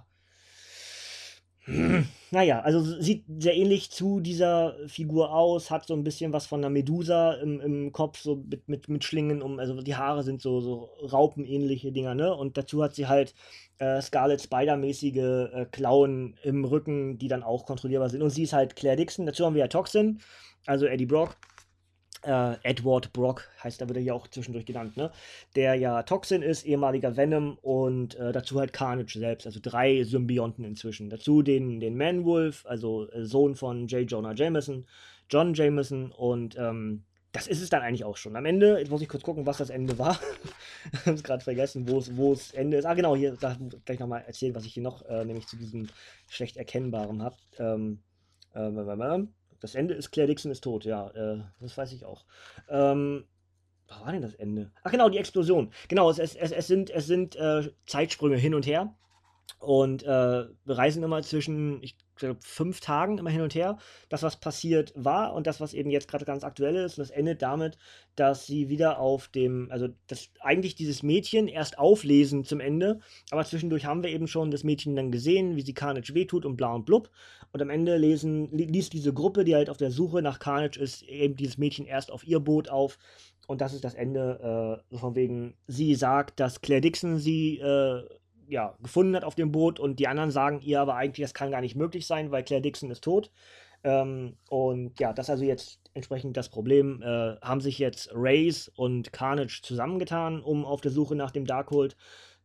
Naja, 2.32 2.60
also 2.62 2.82
sieht 2.82 3.24
sehr 3.40 3.56
ähnlich 3.56 3.90
zu 3.92 4.20
dieser 4.20 4.76
Figur 4.88 5.34
aus, 5.34 5.72
hat 5.72 5.88
so 5.88 5.94
ein 5.94 6.04
bisschen 6.04 6.34
was 6.34 6.46
von 6.46 6.60
einer 6.60 6.70
Medusa 6.70 7.34
im, 7.34 7.60
im 7.60 7.92
Kopf, 7.92 8.20
so 8.20 8.36
mit, 8.36 8.68
mit, 8.68 8.90
mit 8.90 9.04
Schlingen 9.04 9.42
um, 9.42 9.58
also 9.58 9.82
die 9.82 9.96
Haare 9.96 10.24
sind 10.24 10.42
so, 10.42 10.60
so 10.60 10.90
Raupenähnliche 11.02 11.92
Dinger, 11.92 12.14
ne? 12.14 12.36
Und 12.36 12.58
dazu 12.58 12.84
hat 12.84 12.94
sie 12.94 13.08
halt 13.08 13.34
äh, 13.80 14.02
Scarlet 14.02 14.42
Spider-mäßige 14.42 15.16
äh, 15.18 15.66
Klauen 15.72 16.36
im 16.44 16.66
Rücken, 16.66 17.18
die 17.18 17.28
dann 17.28 17.44
auch 17.44 17.66
kontrollierbar 17.66 18.10
sind. 18.10 18.22
Und 18.22 18.30
sie 18.30 18.44
ist 18.44 18.54
halt 18.54 18.76
Claire 18.76 18.98
Dixon. 18.98 19.26
Dazu 19.26 19.46
haben 19.46 19.56
wir 19.56 19.62
ja 19.62 19.68
Toxin, 19.68 20.20
also 20.66 20.86
Eddie 20.86 21.06
Brock 21.06 21.38
äh, 22.26 22.58
Edward 22.64 23.14
Brock 23.14 23.50
heißt, 23.64 23.82
da 23.82 23.88
wird 23.88 23.98
er 23.98 24.04
ja 24.04 24.14
auch 24.14 24.28
zwischendurch 24.28 24.66
genannt, 24.66 24.98
ne? 24.98 25.12
Der 25.56 25.76
ja 25.76 26.04
Toxin 26.04 26.42
ist, 26.42 26.66
ehemaliger 26.66 27.16
Venom 27.16 27.58
und 27.62 28.16
äh, 28.16 28.32
dazu 28.32 28.60
halt 28.60 28.74
Carnage 28.74 29.20
selbst, 29.20 29.46
also 29.46 29.60
drei 29.62 30.04
Symbionten 30.04 30.66
inzwischen. 30.66 31.10
Dazu 31.10 31.42
den, 31.42 31.80
den 31.80 31.98
Manwolf, 31.98 32.66
also 32.66 33.10
äh, 33.12 33.26
Sohn 33.26 33.56
von 33.56 33.88
J. 33.88 34.10
Jonah 34.10 34.34
Jameson, 34.34 34.86
John 35.30 35.54
Jameson 35.54 36.12
und 36.12 36.58
ähm, 36.58 37.04
das 37.32 37.48
ist 37.48 37.62
es 37.62 37.70
dann 37.70 37.82
eigentlich 37.82 38.06
auch 38.06 38.16
schon. 38.16 38.38
Am 38.38 38.46
Ende, 38.46 38.80
jetzt 38.80 38.90
muss 38.90 39.02
ich 39.02 39.10
kurz 39.10 39.24
gucken, 39.24 39.46
was 39.46 39.58
das 39.58 39.70
Ende 39.70 40.00
war. 40.00 40.18
ich 40.94 41.00
habe 41.06 41.16
es 41.16 41.24
gerade 41.24 41.44
vergessen, 41.44 41.90
wo 41.90 42.32
es 42.32 42.52
Ende 42.52 42.78
ist. 42.78 42.86
Ah, 42.86 42.94
genau, 42.94 43.16
hier 43.16 43.36
da 43.40 43.58
gleich 43.84 44.00
nochmal 44.00 44.24
erzählen, 44.26 44.56
was 44.56 44.66
ich 44.66 44.74
hier 44.74 44.84
noch 44.84 45.06
äh, 45.06 45.26
nämlich 45.26 45.46
zu 45.46 45.58
diesem 45.58 45.90
schlecht 46.30 46.56
erkennbaren 46.56 47.22
habe. 47.22 47.36
Ähm, 47.60 48.00
ähm, 48.56 49.30
das 49.60 49.76
Ende 49.76 49.94
ist, 49.94 50.12
Claire 50.12 50.28
Dixon 50.28 50.52
ist 50.52 50.64
tot, 50.64 50.86
ja, 50.86 51.10
äh, 51.10 51.42
das 51.60 51.78
weiß 51.78 51.92
ich 51.94 52.06
auch. 52.06 52.26
Ähm, 52.70 53.26
was 53.88 54.02
war 54.02 54.12
denn 54.12 54.22
das 54.22 54.34
Ende? 54.34 54.72
Ach 54.84 54.92
genau, 54.92 55.10
die 55.10 55.18
Explosion. 55.18 55.72
Genau, 55.88 56.10
es, 56.10 56.20
es, 56.20 56.36
es 56.36 56.68
sind, 56.68 56.90
es 56.90 57.06
sind 57.06 57.36
äh, 57.36 57.72
Zeitsprünge 57.86 58.38
hin 58.38 58.56
und 58.56 58.66
her. 58.66 58.96
Und 59.60 60.04
äh, 60.04 60.08
wir 60.08 60.78
reisen 60.78 61.04
immer 61.04 61.22
zwischen, 61.22 61.82
ich 61.84 61.96
glaube, 62.16 62.40
fünf 62.42 62.80
Tagen 62.80 63.18
immer 63.18 63.30
hin 63.30 63.42
und 63.42 63.56
her. 63.56 63.78
Das, 64.10 64.24
was 64.24 64.38
passiert 64.38 64.94
war 64.96 65.34
und 65.34 65.48
das, 65.48 65.62
was 65.62 65.74
eben 65.74 65.90
jetzt 65.90 66.08
gerade 66.08 66.26
ganz 66.26 66.44
aktuell 66.44 66.76
ist. 66.76 66.98
Und 66.98 67.04
das 67.08 67.12
endet 67.12 67.42
damit, 67.42 67.78
dass 68.16 68.46
sie 68.46 68.70
wieder 68.70 69.00
auf 69.00 69.28
dem, 69.28 69.70
also 69.72 69.90
das 70.08 70.30
eigentlich 70.40 70.76
dieses 70.76 71.04
Mädchen 71.04 71.48
erst 71.48 71.78
auflesen 71.78 72.44
zum 72.44 72.60
Ende. 72.60 73.00
Aber 73.32 73.46
zwischendurch 73.46 73.86
haben 73.86 74.04
wir 74.04 74.10
eben 74.12 74.28
schon 74.28 74.52
das 74.52 74.64
Mädchen 74.64 74.96
dann 74.96 75.12
gesehen, 75.12 75.56
wie 75.56 75.62
sie 75.62 75.74
Carnage 75.74 76.14
wehtut 76.14 76.46
und 76.46 76.56
bla 76.56 76.74
und 76.74 76.86
blub. 76.86 77.10
Und 77.52 77.62
am 77.62 77.70
Ende 77.70 77.98
lesen, 77.98 78.50
liest 78.52 78.94
diese 78.94 79.14
Gruppe, 79.14 79.44
die 79.44 79.56
halt 79.56 79.70
auf 79.70 79.78
der 79.78 79.92
Suche 79.92 80.22
nach 80.22 80.40
Carnage 80.40 80.80
ist, 80.80 81.04
eben 81.04 81.36
dieses 81.36 81.58
Mädchen 81.58 81.86
erst 81.86 82.12
auf 82.12 82.26
ihr 82.26 82.40
Boot 82.40 82.70
auf. 82.70 82.98
Und 83.48 83.62
das 83.62 83.74
ist 83.74 83.84
das 83.84 83.94
Ende, 83.94 84.82
äh, 84.92 84.98
von 84.98 85.16
wegen, 85.16 85.54
sie 85.68 85.96
sagt, 85.96 86.40
dass 86.40 86.62
Claire 86.62 86.82
Dixon 86.82 87.20
sie 87.20 87.60
äh, 87.60 88.04
ja, 88.48 88.76
gefunden 88.82 89.16
hat 89.16 89.24
auf 89.24 89.36
dem 89.36 89.52
Boot 89.52 89.80
und 89.80 90.00
die 90.00 90.08
anderen 90.08 90.32
sagen 90.32 90.62
ihr 90.62 90.82
aber 90.82 90.96
eigentlich, 90.96 91.26
das 91.26 91.34
kann 91.34 91.52
gar 91.52 91.62
nicht 91.62 91.76
möglich 91.76 92.08
sein, 92.08 92.32
weil 92.32 92.44
Claire 92.44 92.62
Dixon 92.62 92.92
ist 92.92 93.04
tot. 93.04 93.32
Ähm, 93.84 94.38
und 94.50 95.00
ja, 95.00 95.14
das 95.14 95.28
ist 95.28 95.30
also 95.30 95.44
jetzt 95.44 95.80
entsprechend 95.94 96.38
das 96.38 96.50
Problem. 96.50 97.02
Äh, 97.02 97.38
haben 97.42 97.62
sich 97.62 97.80
jetzt 97.80 98.10
Race 98.14 98.72
und 98.76 99.14
Carnage 99.14 99.62
zusammengetan, 99.64 100.42
um 100.42 100.66
auf 100.66 100.82
der 100.82 100.92
Suche 100.92 101.16
nach 101.16 101.32
dem 101.32 101.46
Darkhold 101.46 101.96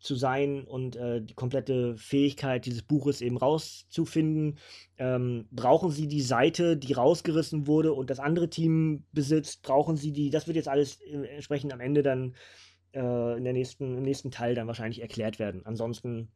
zu 0.01 0.15
sein 0.15 0.65
und 0.65 0.97
äh, 0.97 1.21
die 1.21 1.35
komplette 1.35 1.97
Fähigkeit 1.97 2.65
dieses 2.65 2.83
Buches 2.83 3.21
eben 3.21 3.37
rauszufinden. 3.37 4.59
Ähm, 4.99 5.47
brauchen 5.51 5.91
sie 5.91 6.09
die 6.09 6.23
Seite, 6.23 6.77
die 6.77 6.95
rausgerissen 6.95 7.67
wurde 7.67 7.93
und 7.93 8.11
das 8.11 8.19
andere 8.19 8.49
Team 8.49 9.05
besitzt? 9.13 9.63
Brauchen 9.63 9.97
sie 9.97 10.13
die? 10.13 10.31
Das 10.31 10.47
wird 10.47 10.57
jetzt 10.57 10.69
alles 10.69 11.01
äh, 11.03 11.27
entsprechend 11.35 11.73
am 11.73 11.81
Ende 11.81 12.03
dann 12.03 12.35
äh, 12.95 13.37
in 13.37 13.45
der 13.45 13.53
nächsten, 13.53 13.99
im 13.99 14.03
nächsten 14.03 14.31
Teil 14.31 14.55
dann 14.55 14.67
wahrscheinlich 14.67 15.01
erklärt 15.01 15.39
werden. 15.39 15.65
Ansonsten, 15.65 16.29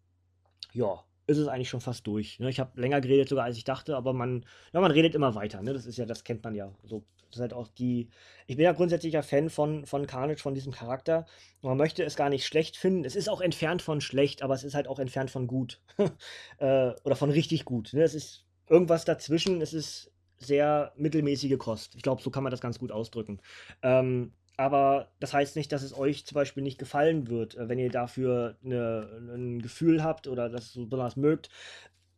ja, 0.72 1.04
ist 1.26 1.38
es 1.38 1.48
eigentlich 1.48 1.70
schon 1.70 1.80
fast 1.80 2.06
durch. 2.06 2.38
Ne? 2.38 2.50
Ich 2.50 2.60
habe 2.60 2.78
länger 2.80 3.00
geredet 3.00 3.28
sogar, 3.28 3.44
als 3.44 3.56
ich 3.56 3.64
dachte, 3.64 3.96
aber 3.96 4.12
man, 4.12 4.44
ja, 4.72 4.80
man 4.80 4.90
redet 4.90 5.14
immer 5.14 5.34
weiter. 5.34 5.62
Ne? 5.62 5.72
Das 5.72 5.86
ist 5.86 5.96
ja, 5.96 6.04
das 6.04 6.24
kennt 6.24 6.44
man 6.44 6.54
ja. 6.54 6.72
So, 6.82 7.04
das 7.28 7.36
ist 7.36 7.40
halt 7.40 7.54
auch 7.54 7.68
die. 7.68 8.10
Ich 8.46 8.56
bin 8.56 8.64
ja 8.64 8.72
grundsätzlicher 8.72 9.22
Fan 9.22 9.48
von, 9.48 9.86
von 9.86 10.06
Carnage, 10.06 10.42
von 10.42 10.54
diesem 10.54 10.72
Charakter. 10.72 11.26
Man 11.62 11.78
möchte 11.78 12.04
es 12.04 12.16
gar 12.16 12.28
nicht 12.28 12.46
schlecht 12.46 12.76
finden. 12.76 13.04
Es 13.04 13.16
ist 13.16 13.28
auch 13.28 13.40
entfernt 13.40 13.80
von 13.80 14.00
schlecht, 14.00 14.42
aber 14.42 14.54
es 14.54 14.64
ist 14.64 14.74
halt 14.74 14.86
auch 14.86 14.98
entfernt 14.98 15.30
von 15.30 15.46
gut. 15.46 15.80
äh, 16.58 16.92
oder 17.04 17.16
von 17.16 17.30
richtig 17.30 17.64
gut. 17.64 17.92
Ne? 17.94 18.02
Es 18.02 18.14
ist 18.14 18.44
irgendwas 18.68 19.04
dazwischen. 19.04 19.62
Es 19.62 19.72
ist 19.72 20.12
sehr 20.38 20.92
mittelmäßige 20.96 21.56
Kost. 21.58 21.94
Ich 21.94 22.02
glaube, 22.02 22.22
so 22.22 22.30
kann 22.30 22.42
man 22.42 22.50
das 22.50 22.60
ganz 22.60 22.78
gut 22.78 22.92
ausdrücken. 22.92 23.40
Ähm, 23.82 24.34
aber 24.56 25.08
das 25.20 25.32
heißt 25.32 25.56
nicht, 25.56 25.72
dass 25.72 25.82
es 25.82 25.96
euch 25.96 26.24
zum 26.26 26.36
Beispiel 26.36 26.62
nicht 26.62 26.78
gefallen 26.78 27.28
wird, 27.28 27.56
äh, 27.56 27.68
wenn 27.68 27.78
ihr 27.78 27.90
dafür 27.90 28.56
eine, 28.64 29.08
ein 29.34 29.62
Gefühl 29.62 30.02
habt 30.02 30.26
oder 30.28 30.48
das 30.48 30.72
so 30.72 30.84
besonders 30.86 31.16
mögt. 31.16 31.50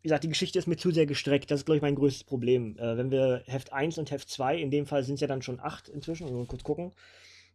Wie 0.02 0.08
gesagt, 0.08 0.24
die 0.24 0.28
Geschichte 0.28 0.58
ist 0.58 0.68
mir 0.68 0.76
zu 0.76 0.90
sehr 0.90 1.06
gestreckt. 1.06 1.50
Das 1.50 1.60
ist, 1.60 1.66
glaube 1.66 1.76
ich, 1.76 1.82
mein 1.82 1.96
größtes 1.96 2.24
Problem. 2.24 2.76
Äh, 2.78 2.96
wenn 2.96 3.10
wir 3.10 3.42
Heft 3.46 3.72
1 3.72 3.98
und 3.98 4.10
Heft 4.10 4.28
2, 4.28 4.58
in 4.58 4.70
dem 4.70 4.86
Fall 4.86 5.02
sind 5.02 5.14
es 5.14 5.20
ja 5.20 5.26
dann 5.26 5.42
schon 5.42 5.60
8 5.60 5.88
inzwischen, 5.88 6.26
also 6.26 6.44
kurz 6.44 6.62
gucken. 6.62 6.92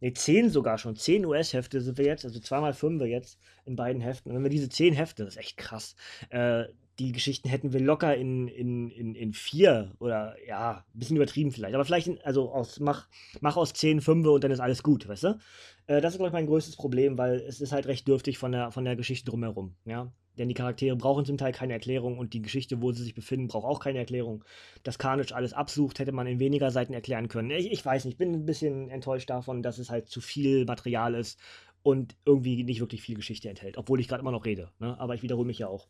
Ne, 0.00 0.12
10 0.12 0.50
sogar 0.50 0.78
schon. 0.78 0.96
10 0.96 1.24
US-Hefte 1.24 1.80
sind 1.80 1.96
wir 1.96 2.06
jetzt, 2.06 2.24
also 2.24 2.40
zweimal 2.40 2.74
5 2.74 3.00
wir 3.00 3.06
jetzt 3.06 3.38
in 3.64 3.76
beiden 3.76 4.02
Heften. 4.02 4.30
Und 4.30 4.36
wenn 4.36 4.42
wir 4.42 4.50
diese 4.50 4.68
10 4.68 4.94
Hefte, 4.94 5.24
das 5.24 5.34
ist 5.34 5.40
echt 5.40 5.56
krass, 5.56 5.94
äh, 6.30 6.64
die 6.98 7.12
Geschichten 7.12 7.48
hätten 7.48 7.72
wir 7.72 7.80
locker 7.80 8.14
in, 8.14 8.48
in, 8.48 8.90
in, 8.90 9.14
in 9.14 9.32
vier 9.32 9.92
oder 9.98 10.36
ja, 10.46 10.84
ein 10.94 10.98
bisschen 10.98 11.16
übertrieben 11.16 11.50
vielleicht. 11.50 11.74
Aber 11.74 11.84
vielleicht, 11.84 12.06
in, 12.06 12.20
also 12.22 12.50
aus, 12.50 12.80
mach, 12.80 13.08
mach 13.40 13.56
aus 13.56 13.72
zehn 13.72 14.00
Fünfe 14.00 14.30
und 14.30 14.44
dann 14.44 14.50
ist 14.50 14.60
alles 14.60 14.82
gut, 14.82 15.08
weißt 15.08 15.24
du? 15.24 15.38
Äh, 15.86 16.00
das 16.00 16.14
ist, 16.14 16.18
glaube 16.18 16.28
ich, 16.28 16.34
mein 16.34 16.46
größtes 16.46 16.76
Problem, 16.76 17.16
weil 17.16 17.36
es 17.36 17.60
ist 17.60 17.72
halt 17.72 17.86
recht 17.86 18.06
dürftig 18.06 18.38
von 18.38 18.52
der, 18.52 18.70
von 18.72 18.84
der 18.84 18.96
Geschichte 18.96 19.30
drumherum, 19.30 19.74
ja. 19.84 20.12
Denn 20.38 20.48
die 20.48 20.54
Charaktere 20.54 20.96
brauchen 20.96 21.26
zum 21.26 21.36
Teil 21.36 21.52
keine 21.52 21.74
Erklärung 21.74 22.16
und 22.16 22.32
die 22.32 22.40
Geschichte, 22.40 22.80
wo 22.80 22.90
sie 22.92 23.02
sich 23.02 23.14
befinden, 23.14 23.48
braucht 23.48 23.66
auch 23.66 23.80
keine 23.80 23.98
Erklärung. 23.98 24.44
Dass 24.82 24.98
Carnage 24.98 25.34
alles 25.34 25.52
absucht, 25.52 25.98
hätte 25.98 26.12
man 26.12 26.26
in 26.26 26.38
weniger 26.38 26.70
Seiten 26.70 26.94
erklären 26.94 27.28
können. 27.28 27.50
Ich, 27.50 27.70
ich 27.70 27.84
weiß 27.84 28.06
nicht, 28.06 28.14
ich 28.14 28.18
bin 28.18 28.32
ein 28.32 28.46
bisschen 28.46 28.88
enttäuscht 28.88 29.28
davon, 29.28 29.62
dass 29.62 29.76
es 29.76 29.90
halt 29.90 30.08
zu 30.08 30.22
viel 30.22 30.64
Material 30.64 31.14
ist 31.14 31.38
und 31.82 32.16
irgendwie 32.24 32.64
nicht 32.64 32.80
wirklich 32.80 33.02
viel 33.02 33.16
Geschichte 33.16 33.50
enthält, 33.50 33.76
obwohl 33.76 34.00
ich 34.00 34.08
gerade 34.08 34.20
immer 34.20 34.30
noch 34.30 34.46
rede. 34.46 34.70
Ne? 34.78 34.98
Aber 34.98 35.14
ich 35.14 35.22
wiederhole 35.22 35.46
mich 35.46 35.58
ja 35.58 35.68
auch 35.68 35.86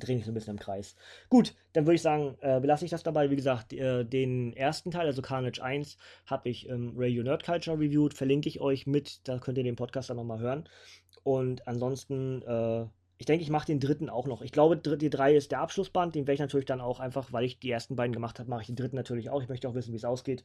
drehe 0.00 0.16
mich 0.16 0.24
so 0.24 0.30
ein 0.30 0.34
bisschen 0.34 0.54
im 0.54 0.58
Kreis. 0.58 0.96
Gut, 1.28 1.54
dann 1.72 1.86
würde 1.86 1.96
ich 1.96 2.02
sagen, 2.02 2.36
äh, 2.40 2.60
belasse 2.60 2.84
ich 2.84 2.90
das 2.90 3.02
dabei. 3.02 3.30
Wie 3.30 3.36
gesagt, 3.36 3.72
äh, 3.72 4.04
den 4.04 4.52
ersten 4.54 4.90
Teil, 4.90 5.06
also 5.06 5.22
Carnage 5.22 5.62
1, 5.62 5.96
habe 6.26 6.48
ich 6.48 6.66
im 6.68 6.94
Radio 6.96 7.22
Nerd 7.22 7.44
Culture 7.44 7.78
reviewed. 7.78 8.14
Verlinke 8.14 8.48
ich 8.48 8.60
euch 8.60 8.86
mit, 8.86 9.26
da 9.28 9.38
könnt 9.38 9.58
ihr 9.58 9.64
den 9.64 9.76
Podcast 9.76 10.10
dann 10.10 10.16
nochmal 10.16 10.40
hören. 10.40 10.68
Und 11.22 11.66
ansonsten, 11.68 12.42
äh, 12.42 12.86
ich 13.18 13.26
denke, 13.26 13.44
ich 13.44 13.50
mache 13.50 13.66
den 13.66 13.78
dritten 13.78 14.10
auch 14.10 14.26
noch. 14.26 14.42
Ich 14.42 14.50
glaube, 14.50 14.76
die 14.76 15.10
drei 15.10 15.36
ist 15.36 15.52
der 15.52 15.60
Abschlussband. 15.60 16.14
Den 16.14 16.26
werde 16.26 16.34
ich 16.34 16.40
natürlich 16.40 16.66
dann 16.66 16.80
auch 16.80 16.98
einfach, 16.98 17.32
weil 17.32 17.44
ich 17.44 17.60
die 17.60 17.70
ersten 17.70 17.94
beiden 17.94 18.12
gemacht 18.12 18.38
habe, 18.40 18.50
mache 18.50 18.62
ich 18.62 18.66
den 18.66 18.76
dritten 18.76 18.96
natürlich 18.96 19.30
auch. 19.30 19.40
Ich 19.40 19.48
möchte 19.48 19.68
auch 19.68 19.74
wissen, 19.74 19.92
wie 19.92 19.96
es 19.96 20.04
ausgeht. 20.04 20.42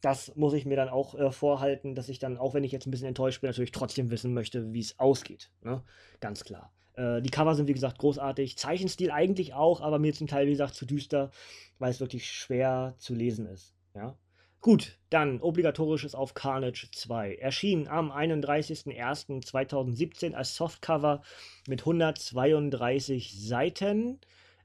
Das 0.00 0.34
muss 0.34 0.54
ich 0.54 0.64
mir 0.64 0.76
dann 0.76 0.88
auch 0.88 1.14
äh, 1.14 1.30
vorhalten, 1.30 1.94
dass 1.94 2.08
ich 2.08 2.18
dann, 2.18 2.38
auch 2.38 2.54
wenn 2.54 2.64
ich 2.64 2.72
jetzt 2.72 2.86
ein 2.86 2.90
bisschen 2.90 3.08
enttäuscht 3.08 3.42
bin, 3.42 3.50
natürlich 3.50 3.72
trotzdem 3.72 4.10
wissen 4.10 4.32
möchte, 4.32 4.72
wie 4.72 4.80
es 4.80 4.98
ausgeht. 4.98 5.50
Ne? 5.62 5.82
Ganz 6.20 6.44
klar. 6.44 6.72
Äh, 6.96 7.22
die 7.22 7.30
Cover 7.30 7.54
sind, 7.54 7.68
wie 7.68 7.74
gesagt, 7.74 7.98
großartig. 7.98 8.58
Zeichenstil 8.58 9.10
eigentlich 9.10 9.54
auch, 9.54 9.80
aber 9.80 9.98
mir 9.98 10.12
zum 10.12 10.26
Teil, 10.26 10.46
wie 10.46 10.52
gesagt, 10.52 10.74
zu 10.74 10.84
düster, 10.86 11.30
weil 11.78 11.90
es 11.90 12.00
wirklich 12.00 12.30
schwer 12.30 12.94
zu 12.98 13.14
lesen 13.14 13.46
ist. 13.46 13.74
Ja. 13.94 14.18
Gut, 14.60 14.98
dann 15.10 15.40
obligatorisches 15.40 16.14
auf 16.16 16.34
Carnage 16.34 16.88
2. 16.90 17.36
Erschien 17.36 17.86
am 17.86 18.10
31.01.2017 18.10 20.34
als 20.34 20.56
Softcover 20.56 21.22
mit 21.68 21.82
132 21.82 23.46
Seiten. 23.46 24.18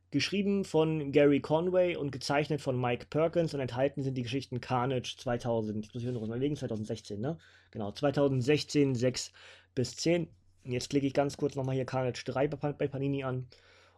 Geschrieben 0.09 0.65
von 0.65 1.11
Gary 1.11 1.39
Conway 1.39 1.95
und 1.95 2.11
gezeichnet 2.11 2.61
von 2.61 2.81
Mike 2.81 3.05
Perkins 3.09 3.53
und 3.53 3.59
enthalten 3.59 4.01
sind 4.01 4.17
die 4.17 4.23
Geschichten 4.23 4.59
Carnage 4.59 5.17
2000. 5.17 5.85
Ich 5.85 5.93
muss 5.93 6.01
hier 6.03 6.11
noch 6.11 6.23
überlegen, 6.23 6.55
2016, 6.55 7.21
ne? 7.21 7.37
Genau, 7.69 7.91
2016, 7.91 8.95
6 8.95 9.31
bis 9.75 9.95
10. 9.97 10.27
Jetzt 10.63 10.89
klicke 10.89 11.07
ich 11.07 11.13
ganz 11.13 11.37
kurz 11.37 11.55
nochmal 11.55 11.75
hier 11.75 11.85
Carnage 11.85 12.23
3 12.25 12.47
bei 12.47 12.87
Panini 12.87 13.23
an 13.23 13.47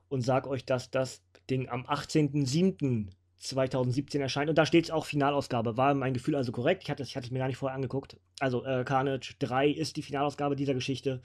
und 0.09 0.21
sage 0.21 0.49
euch, 0.49 0.65
dass 0.65 0.91
das 0.91 1.21
Ding 1.49 1.69
am 1.69 1.85
18.07.2017 1.85 4.19
erscheint. 4.19 4.49
Und 4.49 4.57
da 4.57 4.65
steht 4.65 4.85
es 4.85 4.91
auch 4.91 5.05
Finalausgabe. 5.05 5.75
War 5.75 5.93
mein 5.93 6.13
Gefühl 6.13 6.35
also 6.35 6.51
korrekt. 6.51 6.83
Ich 6.83 6.89
hatte, 6.89 7.03
ich 7.03 7.15
hatte 7.15 7.25
es 7.25 7.31
mir 7.31 7.39
gar 7.39 7.47
nicht 7.47 7.57
vorher 7.57 7.75
angeguckt. 7.75 8.17
Also 8.39 8.63
äh, 8.65 8.83
Carnage 8.85 9.35
3 9.39 9.69
ist 9.69 9.97
die 9.97 10.03
Finalausgabe 10.03 10.55
dieser 10.55 10.73
Geschichte. 10.73 11.21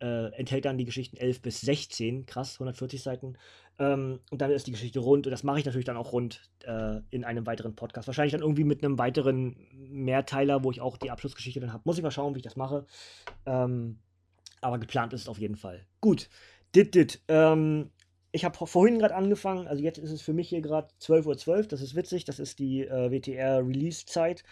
Äh, 0.00 0.32
enthält 0.34 0.64
dann 0.64 0.78
die 0.78 0.84
Geschichten 0.84 1.16
11 1.16 1.42
bis 1.42 1.60
16. 1.62 2.24
Krass, 2.26 2.54
140 2.54 3.02
Seiten. 3.02 3.36
Ähm, 3.80 4.20
und 4.30 4.40
dann 4.40 4.52
ist 4.52 4.68
die 4.68 4.72
Geschichte 4.72 5.00
rund. 5.00 5.26
Und 5.26 5.32
das 5.32 5.42
mache 5.42 5.58
ich 5.58 5.64
natürlich 5.64 5.86
dann 5.86 5.96
auch 5.96 6.12
rund 6.12 6.40
äh, 6.64 7.00
in 7.10 7.24
einem 7.24 7.46
weiteren 7.46 7.74
Podcast. 7.74 8.06
Wahrscheinlich 8.06 8.32
dann 8.32 8.42
irgendwie 8.42 8.64
mit 8.64 8.84
einem 8.84 8.98
weiteren 8.98 9.56
Mehrteiler, 9.72 10.62
wo 10.62 10.70
ich 10.70 10.80
auch 10.80 10.96
die 10.96 11.10
Abschlussgeschichte 11.10 11.60
dann 11.60 11.72
habe. 11.72 11.82
Muss 11.84 11.98
ich 11.98 12.04
mal 12.04 12.12
schauen, 12.12 12.34
wie 12.34 12.38
ich 12.38 12.44
das 12.44 12.56
mache. 12.56 12.86
Ähm, 13.44 13.98
aber 14.60 14.78
geplant 14.78 15.12
ist 15.12 15.22
es 15.22 15.28
auf 15.28 15.38
jeden 15.38 15.56
Fall. 15.56 15.86
Gut, 16.00 16.28
Dit, 16.74 16.94
dit. 16.94 17.22
Ähm, 17.28 17.90
ich 18.30 18.44
habe 18.44 18.66
vorhin 18.66 18.98
gerade 18.98 19.14
angefangen, 19.14 19.66
also 19.66 19.82
jetzt 19.82 19.96
ist 19.96 20.10
es 20.10 20.20
für 20.20 20.34
mich 20.34 20.50
hier 20.50 20.60
gerade 20.60 20.88
12.12 21.00 21.48
Uhr, 21.48 21.62
das 21.62 21.80
ist 21.80 21.94
witzig, 21.94 22.26
das 22.26 22.38
ist 22.38 22.58
die 22.58 22.82
äh, 22.82 23.10
WTR-Release-Zeit. 23.10 24.44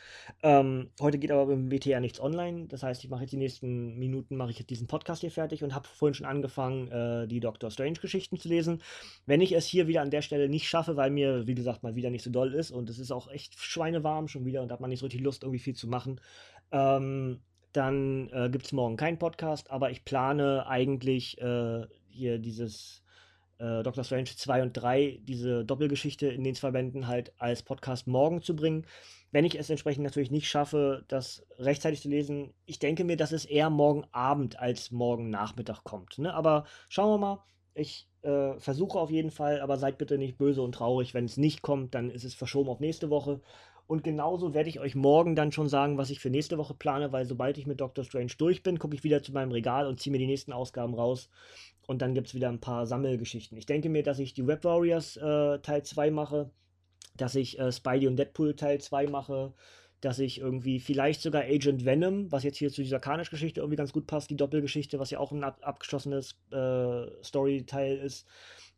Ähm, 0.42 0.90
heute 0.98 1.18
geht 1.18 1.30
aber 1.30 1.52
im 1.52 1.70
WTR 1.70 2.00
nichts 2.00 2.18
online, 2.18 2.68
das 2.68 2.82
heißt, 2.82 3.04
ich 3.04 3.10
mache 3.10 3.20
jetzt 3.20 3.32
die 3.32 3.36
nächsten 3.36 3.98
Minuten, 3.98 4.36
mache 4.36 4.50
ich 4.50 4.58
jetzt 4.58 4.70
diesen 4.70 4.86
Podcast 4.86 5.20
hier 5.20 5.30
fertig 5.30 5.62
und 5.62 5.74
habe 5.74 5.86
vorhin 5.86 6.14
schon 6.14 6.26
angefangen, 6.26 6.90
äh, 6.90 7.28
die 7.28 7.40
Doctor 7.40 7.70
Strange-Geschichten 7.70 8.38
zu 8.38 8.48
lesen. 8.48 8.82
Wenn 9.26 9.42
ich 9.42 9.52
es 9.52 9.66
hier 9.66 9.88
wieder 9.88 10.00
an 10.00 10.10
der 10.10 10.22
Stelle 10.22 10.48
nicht 10.48 10.70
schaffe, 10.70 10.96
weil 10.96 11.10
mir, 11.10 11.46
wie 11.46 11.54
gesagt, 11.54 11.82
mal 11.82 11.96
wieder 11.96 12.08
nicht 12.08 12.24
so 12.24 12.30
doll 12.30 12.54
ist 12.54 12.70
und 12.70 12.88
es 12.88 12.98
ist 12.98 13.10
auch 13.10 13.30
echt 13.30 13.58
schweinewarm 13.58 14.26
schon 14.28 14.46
wieder 14.46 14.62
und 14.62 14.68
da 14.68 14.72
hat 14.72 14.80
man 14.80 14.88
nicht 14.88 15.00
so 15.00 15.06
richtig 15.06 15.20
Lust, 15.20 15.42
irgendwie 15.42 15.60
viel 15.60 15.76
zu 15.76 15.86
machen, 15.86 16.18
ähm, 16.72 17.42
dann 17.76 18.28
äh, 18.30 18.48
gibt 18.50 18.66
es 18.66 18.72
morgen 18.72 18.96
keinen 18.96 19.18
Podcast, 19.18 19.70
aber 19.70 19.90
ich 19.90 20.04
plane 20.04 20.66
eigentlich 20.66 21.40
äh, 21.40 21.86
hier 22.08 22.38
dieses 22.38 23.02
äh, 23.58 23.82
Doctor 23.82 24.04
Strange 24.04 24.30
2 24.34 24.62
und 24.62 24.72
3, 24.72 25.20
diese 25.22 25.64
Doppelgeschichte 25.64 26.26
in 26.28 26.44
den 26.44 26.54
zwei 26.54 26.70
Bänden 26.70 27.06
halt 27.06 27.32
als 27.38 27.62
Podcast 27.62 28.06
morgen 28.06 28.42
zu 28.42 28.56
bringen. 28.56 28.86
Wenn 29.32 29.44
ich 29.44 29.58
es 29.58 29.70
entsprechend 29.70 30.04
natürlich 30.04 30.30
nicht 30.30 30.48
schaffe, 30.48 31.04
das 31.08 31.44
rechtzeitig 31.58 32.00
zu 32.00 32.08
lesen, 32.08 32.54
ich 32.64 32.78
denke 32.78 33.04
mir, 33.04 33.16
dass 33.16 33.32
es 33.32 33.44
eher 33.44 33.70
morgen 33.70 34.04
Abend 34.12 34.58
als 34.58 34.90
morgen 34.90 35.30
Nachmittag 35.30 35.84
kommt. 35.84 36.18
Ne? 36.18 36.32
Aber 36.32 36.64
schauen 36.88 37.10
wir 37.10 37.18
mal. 37.18 37.44
Ich 37.74 38.08
äh, 38.22 38.58
versuche 38.58 38.98
auf 38.98 39.10
jeden 39.10 39.30
Fall, 39.30 39.60
aber 39.60 39.76
seid 39.76 39.98
bitte 39.98 40.16
nicht 40.16 40.38
böse 40.38 40.62
und 40.62 40.72
traurig. 40.72 41.12
Wenn 41.12 41.26
es 41.26 41.36
nicht 41.36 41.60
kommt, 41.60 41.94
dann 41.94 42.10
ist 42.10 42.24
es 42.24 42.34
verschoben 42.34 42.70
auf 42.70 42.80
nächste 42.80 43.10
Woche. 43.10 43.40
Und 43.86 44.02
genauso 44.02 44.52
werde 44.52 44.68
ich 44.68 44.80
euch 44.80 44.96
morgen 44.96 45.36
dann 45.36 45.52
schon 45.52 45.68
sagen, 45.68 45.96
was 45.96 46.10
ich 46.10 46.18
für 46.18 46.30
nächste 46.30 46.58
Woche 46.58 46.74
plane, 46.74 47.12
weil 47.12 47.24
sobald 47.24 47.56
ich 47.56 47.66
mit 47.66 47.80
Doctor 47.80 48.04
Strange 48.04 48.32
durch 48.36 48.62
bin, 48.62 48.78
gucke 48.78 48.96
ich 48.96 49.04
wieder 49.04 49.22
zu 49.22 49.32
meinem 49.32 49.52
Regal 49.52 49.86
und 49.86 50.00
ziehe 50.00 50.10
mir 50.10 50.18
die 50.18 50.26
nächsten 50.26 50.52
Ausgaben 50.52 50.94
raus. 50.94 51.30
Und 51.86 52.02
dann 52.02 52.14
gibt 52.14 52.26
es 52.26 52.34
wieder 52.34 52.48
ein 52.48 52.60
paar 52.60 52.86
Sammelgeschichten. 52.86 53.56
Ich 53.56 53.66
denke 53.66 53.88
mir, 53.88 54.02
dass 54.02 54.18
ich 54.18 54.34
die 54.34 54.46
Web 54.46 54.64
Warriors 54.64 55.16
äh, 55.16 55.60
Teil 55.60 55.84
2 55.84 56.10
mache, 56.10 56.50
dass 57.16 57.36
ich 57.36 57.60
äh, 57.60 57.70
Spidey 57.70 58.08
und 58.08 58.16
Deadpool 58.16 58.56
Teil 58.56 58.80
2 58.80 59.06
mache, 59.06 59.54
dass 60.00 60.18
ich 60.18 60.40
irgendwie 60.40 60.78
vielleicht 60.80 61.22
sogar 61.22 61.42
Agent 61.42 61.84
Venom, 61.84 62.30
was 62.30 62.44
jetzt 62.44 62.58
hier 62.58 62.70
zu 62.70 62.82
dieser 62.82 63.00
Carnage-Geschichte 63.00 63.60
irgendwie 63.60 63.76
ganz 63.76 63.92
gut 63.92 64.06
passt, 64.06 64.30
die 64.30 64.36
Doppelgeschichte, 64.36 64.98
was 64.98 65.10
ja 65.10 65.18
auch 65.18 65.32
ein 65.32 65.44
ab 65.44 65.58
abgeschlossenes 65.62 66.36
äh, 66.52 67.06
Story-Teil 67.24 67.96
ist, 67.96 68.26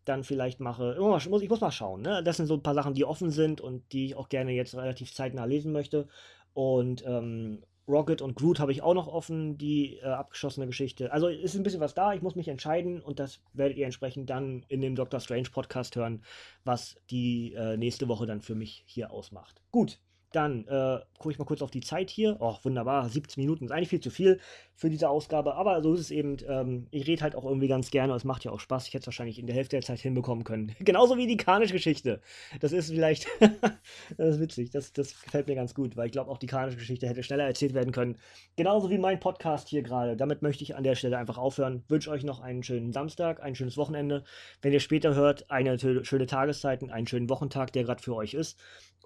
dann 0.04 0.24
vielleicht 0.24 0.60
mache. 0.60 0.96
Ich 0.98 1.28
muss, 1.28 1.42
ich 1.42 1.50
muss 1.50 1.60
mal 1.60 1.70
schauen. 1.70 2.02
Ne? 2.02 2.22
Das 2.22 2.36
sind 2.36 2.46
so 2.46 2.54
ein 2.54 2.62
paar 2.62 2.74
Sachen, 2.74 2.94
die 2.94 3.04
offen 3.04 3.30
sind 3.30 3.60
und 3.60 3.92
die 3.92 4.06
ich 4.06 4.16
auch 4.16 4.28
gerne 4.28 4.52
jetzt 4.52 4.74
relativ 4.74 5.12
zeitnah 5.12 5.44
lesen 5.44 5.72
möchte. 5.72 6.08
Und 6.54 7.04
ähm, 7.06 7.62
Rocket 7.88 8.20
und 8.20 8.36
Groot 8.36 8.60
habe 8.60 8.72
ich 8.72 8.82
auch 8.82 8.94
noch 8.94 9.08
offen, 9.08 9.56
die 9.56 9.96
äh, 9.96 10.04
abgeschossene 10.04 10.66
Geschichte. 10.66 11.10
Also 11.12 11.28
ist 11.28 11.54
ein 11.56 11.62
bisschen 11.62 11.80
was 11.80 11.94
da, 11.94 12.12
ich 12.12 12.22
muss 12.22 12.36
mich 12.36 12.48
entscheiden 12.48 13.00
und 13.00 13.18
das 13.18 13.40
werdet 13.54 13.78
ihr 13.78 13.86
entsprechend 13.86 14.28
dann 14.28 14.64
in 14.68 14.80
dem 14.80 14.94
Doctor 14.94 15.20
Strange 15.20 15.48
Podcast 15.50 15.96
hören, 15.96 16.22
was 16.64 16.96
die 17.10 17.54
äh, 17.54 17.76
nächste 17.76 18.08
Woche 18.08 18.26
dann 18.26 18.42
für 18.42 18.54
mich 18.54 18.84
hier 18.86 19.10
ausmacht. 19.10 19.62
Gut, 19.70 19.98
dann 20.32 20.66
äh, 20.68 20.98
gucke 21.18 21.32
ich 21.32 21.38
mal 21.38 21.44
kurz 21.44 21.62
auf 21.62 21.70
die 21.70 21.80
Zeit 21.80 22.10
hier. 22.10 22.36
Oh, 22.40 22.56
wunderbar, 22.62 23.08
17 23.08 23.42
Minuten 23.42 23.64
ist 23.64 23.70
eigentlich 23.70 23.88
viel 23.88 24.00
zu 24.00 24.10
viel 24.10 24.40
für 24.74 24.90
diese 24.90 25.08
Ausgabe, 25.08 25.54
aber 25.54 25.82
so 25.82 25.94
ist 25.94 26.00
es 26.00 26.10
eben. 26.10 26.36
Ähm, 26.46 26.86
ich 26.90 27.06
rede 27.06 27.22
halt 27.22 27.34
auch 27.34 27.44
irgendwie 27.44 27.68
ganz 27.68 27.90
gerne, 27.90 28.14
es 28.14 28.24
macht 28.24 28.44
ja 28.44 28.52
auch 28.52 28.60
Spaß. 28.60 28.86
Ich 28.86 28.94
hätte 28.94 29.02
es 29.02 29.06
wahrscheinlich 29.06 29.38
in 29.38 29.46
der 29.46 29.56
Hälfte 29.56 29.76
der 29.76 29.82
Zeit 29.82 30.00
hinbekommen 30.00 30.44
können. 30.44 30.74
Genauso 30.80 31.16
wie 31.16 31.26
die 31.26 31.36
Karnisch-Geschichte. 31.36 32.20
Das 32.60 32.72
ist 32.72 32.90
vielleicht, 32.90 33.26
das 34.16 34.34
ist 34.34 34.40
witzig, 34.40 34.70
das, 34.70 34.92
das 34.92 35.20
gefällt 35.22 35.48
mir 35.48 35.54
ganz 35.54 35.74
gut, 35.74 35.96
weil 35.96 36.06
ich 36.06 36.12
glaube, 36.12 36.30
auch 36.30 36.38
die 36.38 36.46
Karnisch-Geschichte 36.46 37.08
hätte 37.08 37.22
schneller 37.22 37.44
erzählt 37.44 37.74
werden 37.74 37.92
können. 37.92 38.18
Genauso 38.56 38.90
wie 38.90 38.98
mein 38.98 39.18
Podcast 39.20 39.68
hier 39.68 39.82
gerade. 39.82 40.16
Damit 40.16 40.42
möchte 40.42 40.62
ich 40.62 40.76
an 40.76 40.84
der 40.84 40.94
Stelle 40.94 41.18
einfach 41.18 41.38
aufhören. 41.38 41.84
Wünsche 41.88 42.10
euch 42.10 42.24
noch 42.24 42.40
einen 42.40 42.62
schönen 42.62 42.92
Samstag, 42.92 43.42
ein 43.42 43.54
schönes 43.54 43.76
Wochenende. 43.76 44.24
Wenn 44.60 44.72
ihr 44.72 44.80
später 44.80 45.14
hört, 45.14 45.50
eine 45.50 45.78
schöne 45.78 46.26
Tageszeit, 46.26 46.88
einen 46.88 47.06
schönen 47.06 47.28
Wochentag, 47.30 47.72
der 47.72 47.84
gerade 47.84 48.02
für 48.02 48.14
euch 48.14 48.34
ist. 48.34 48.58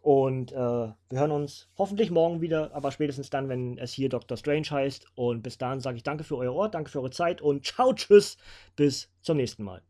Und 0.03 0.51
äh, 0.51 0.57
wir 0.57 0.97
hören 1.11 1.31
uns 1.31 1.69
hoffentlich 1.79 2.11
morgen 2.11 2.41
wieder, 2.41 2.75
aber 2.75 2.91
spätestens 2.91 3.31
dann, 3.31 3.49
wenn 3.49 3.79
es 3.79 3.93
hier 3.93 4.09
Dr. 4.09 4.37
Strange 4.37 4.69
heißt. 4.69 5.07
Und 5.15 5.43
bis 5.43 5.59
dahin 5.59 5.79
sage 5.79 5.97
ich 5.97 6.03
danke 6.03 6.25
für 6.25 6.37
euer 6.37 6.53
Ohr, 6.53 6.69
danke 6.69 6.91
für 6.91 6.99
eure 6.99 7.11
Zeit 7.11 7.41
und 7.41 7.65
ciao, 7.65 7.93
tschüss, 7.95 8.37
bis 8.75 9.09
zum 9.21 9.37
nächsten 9.37 9.63
Mal. 9.63 9.81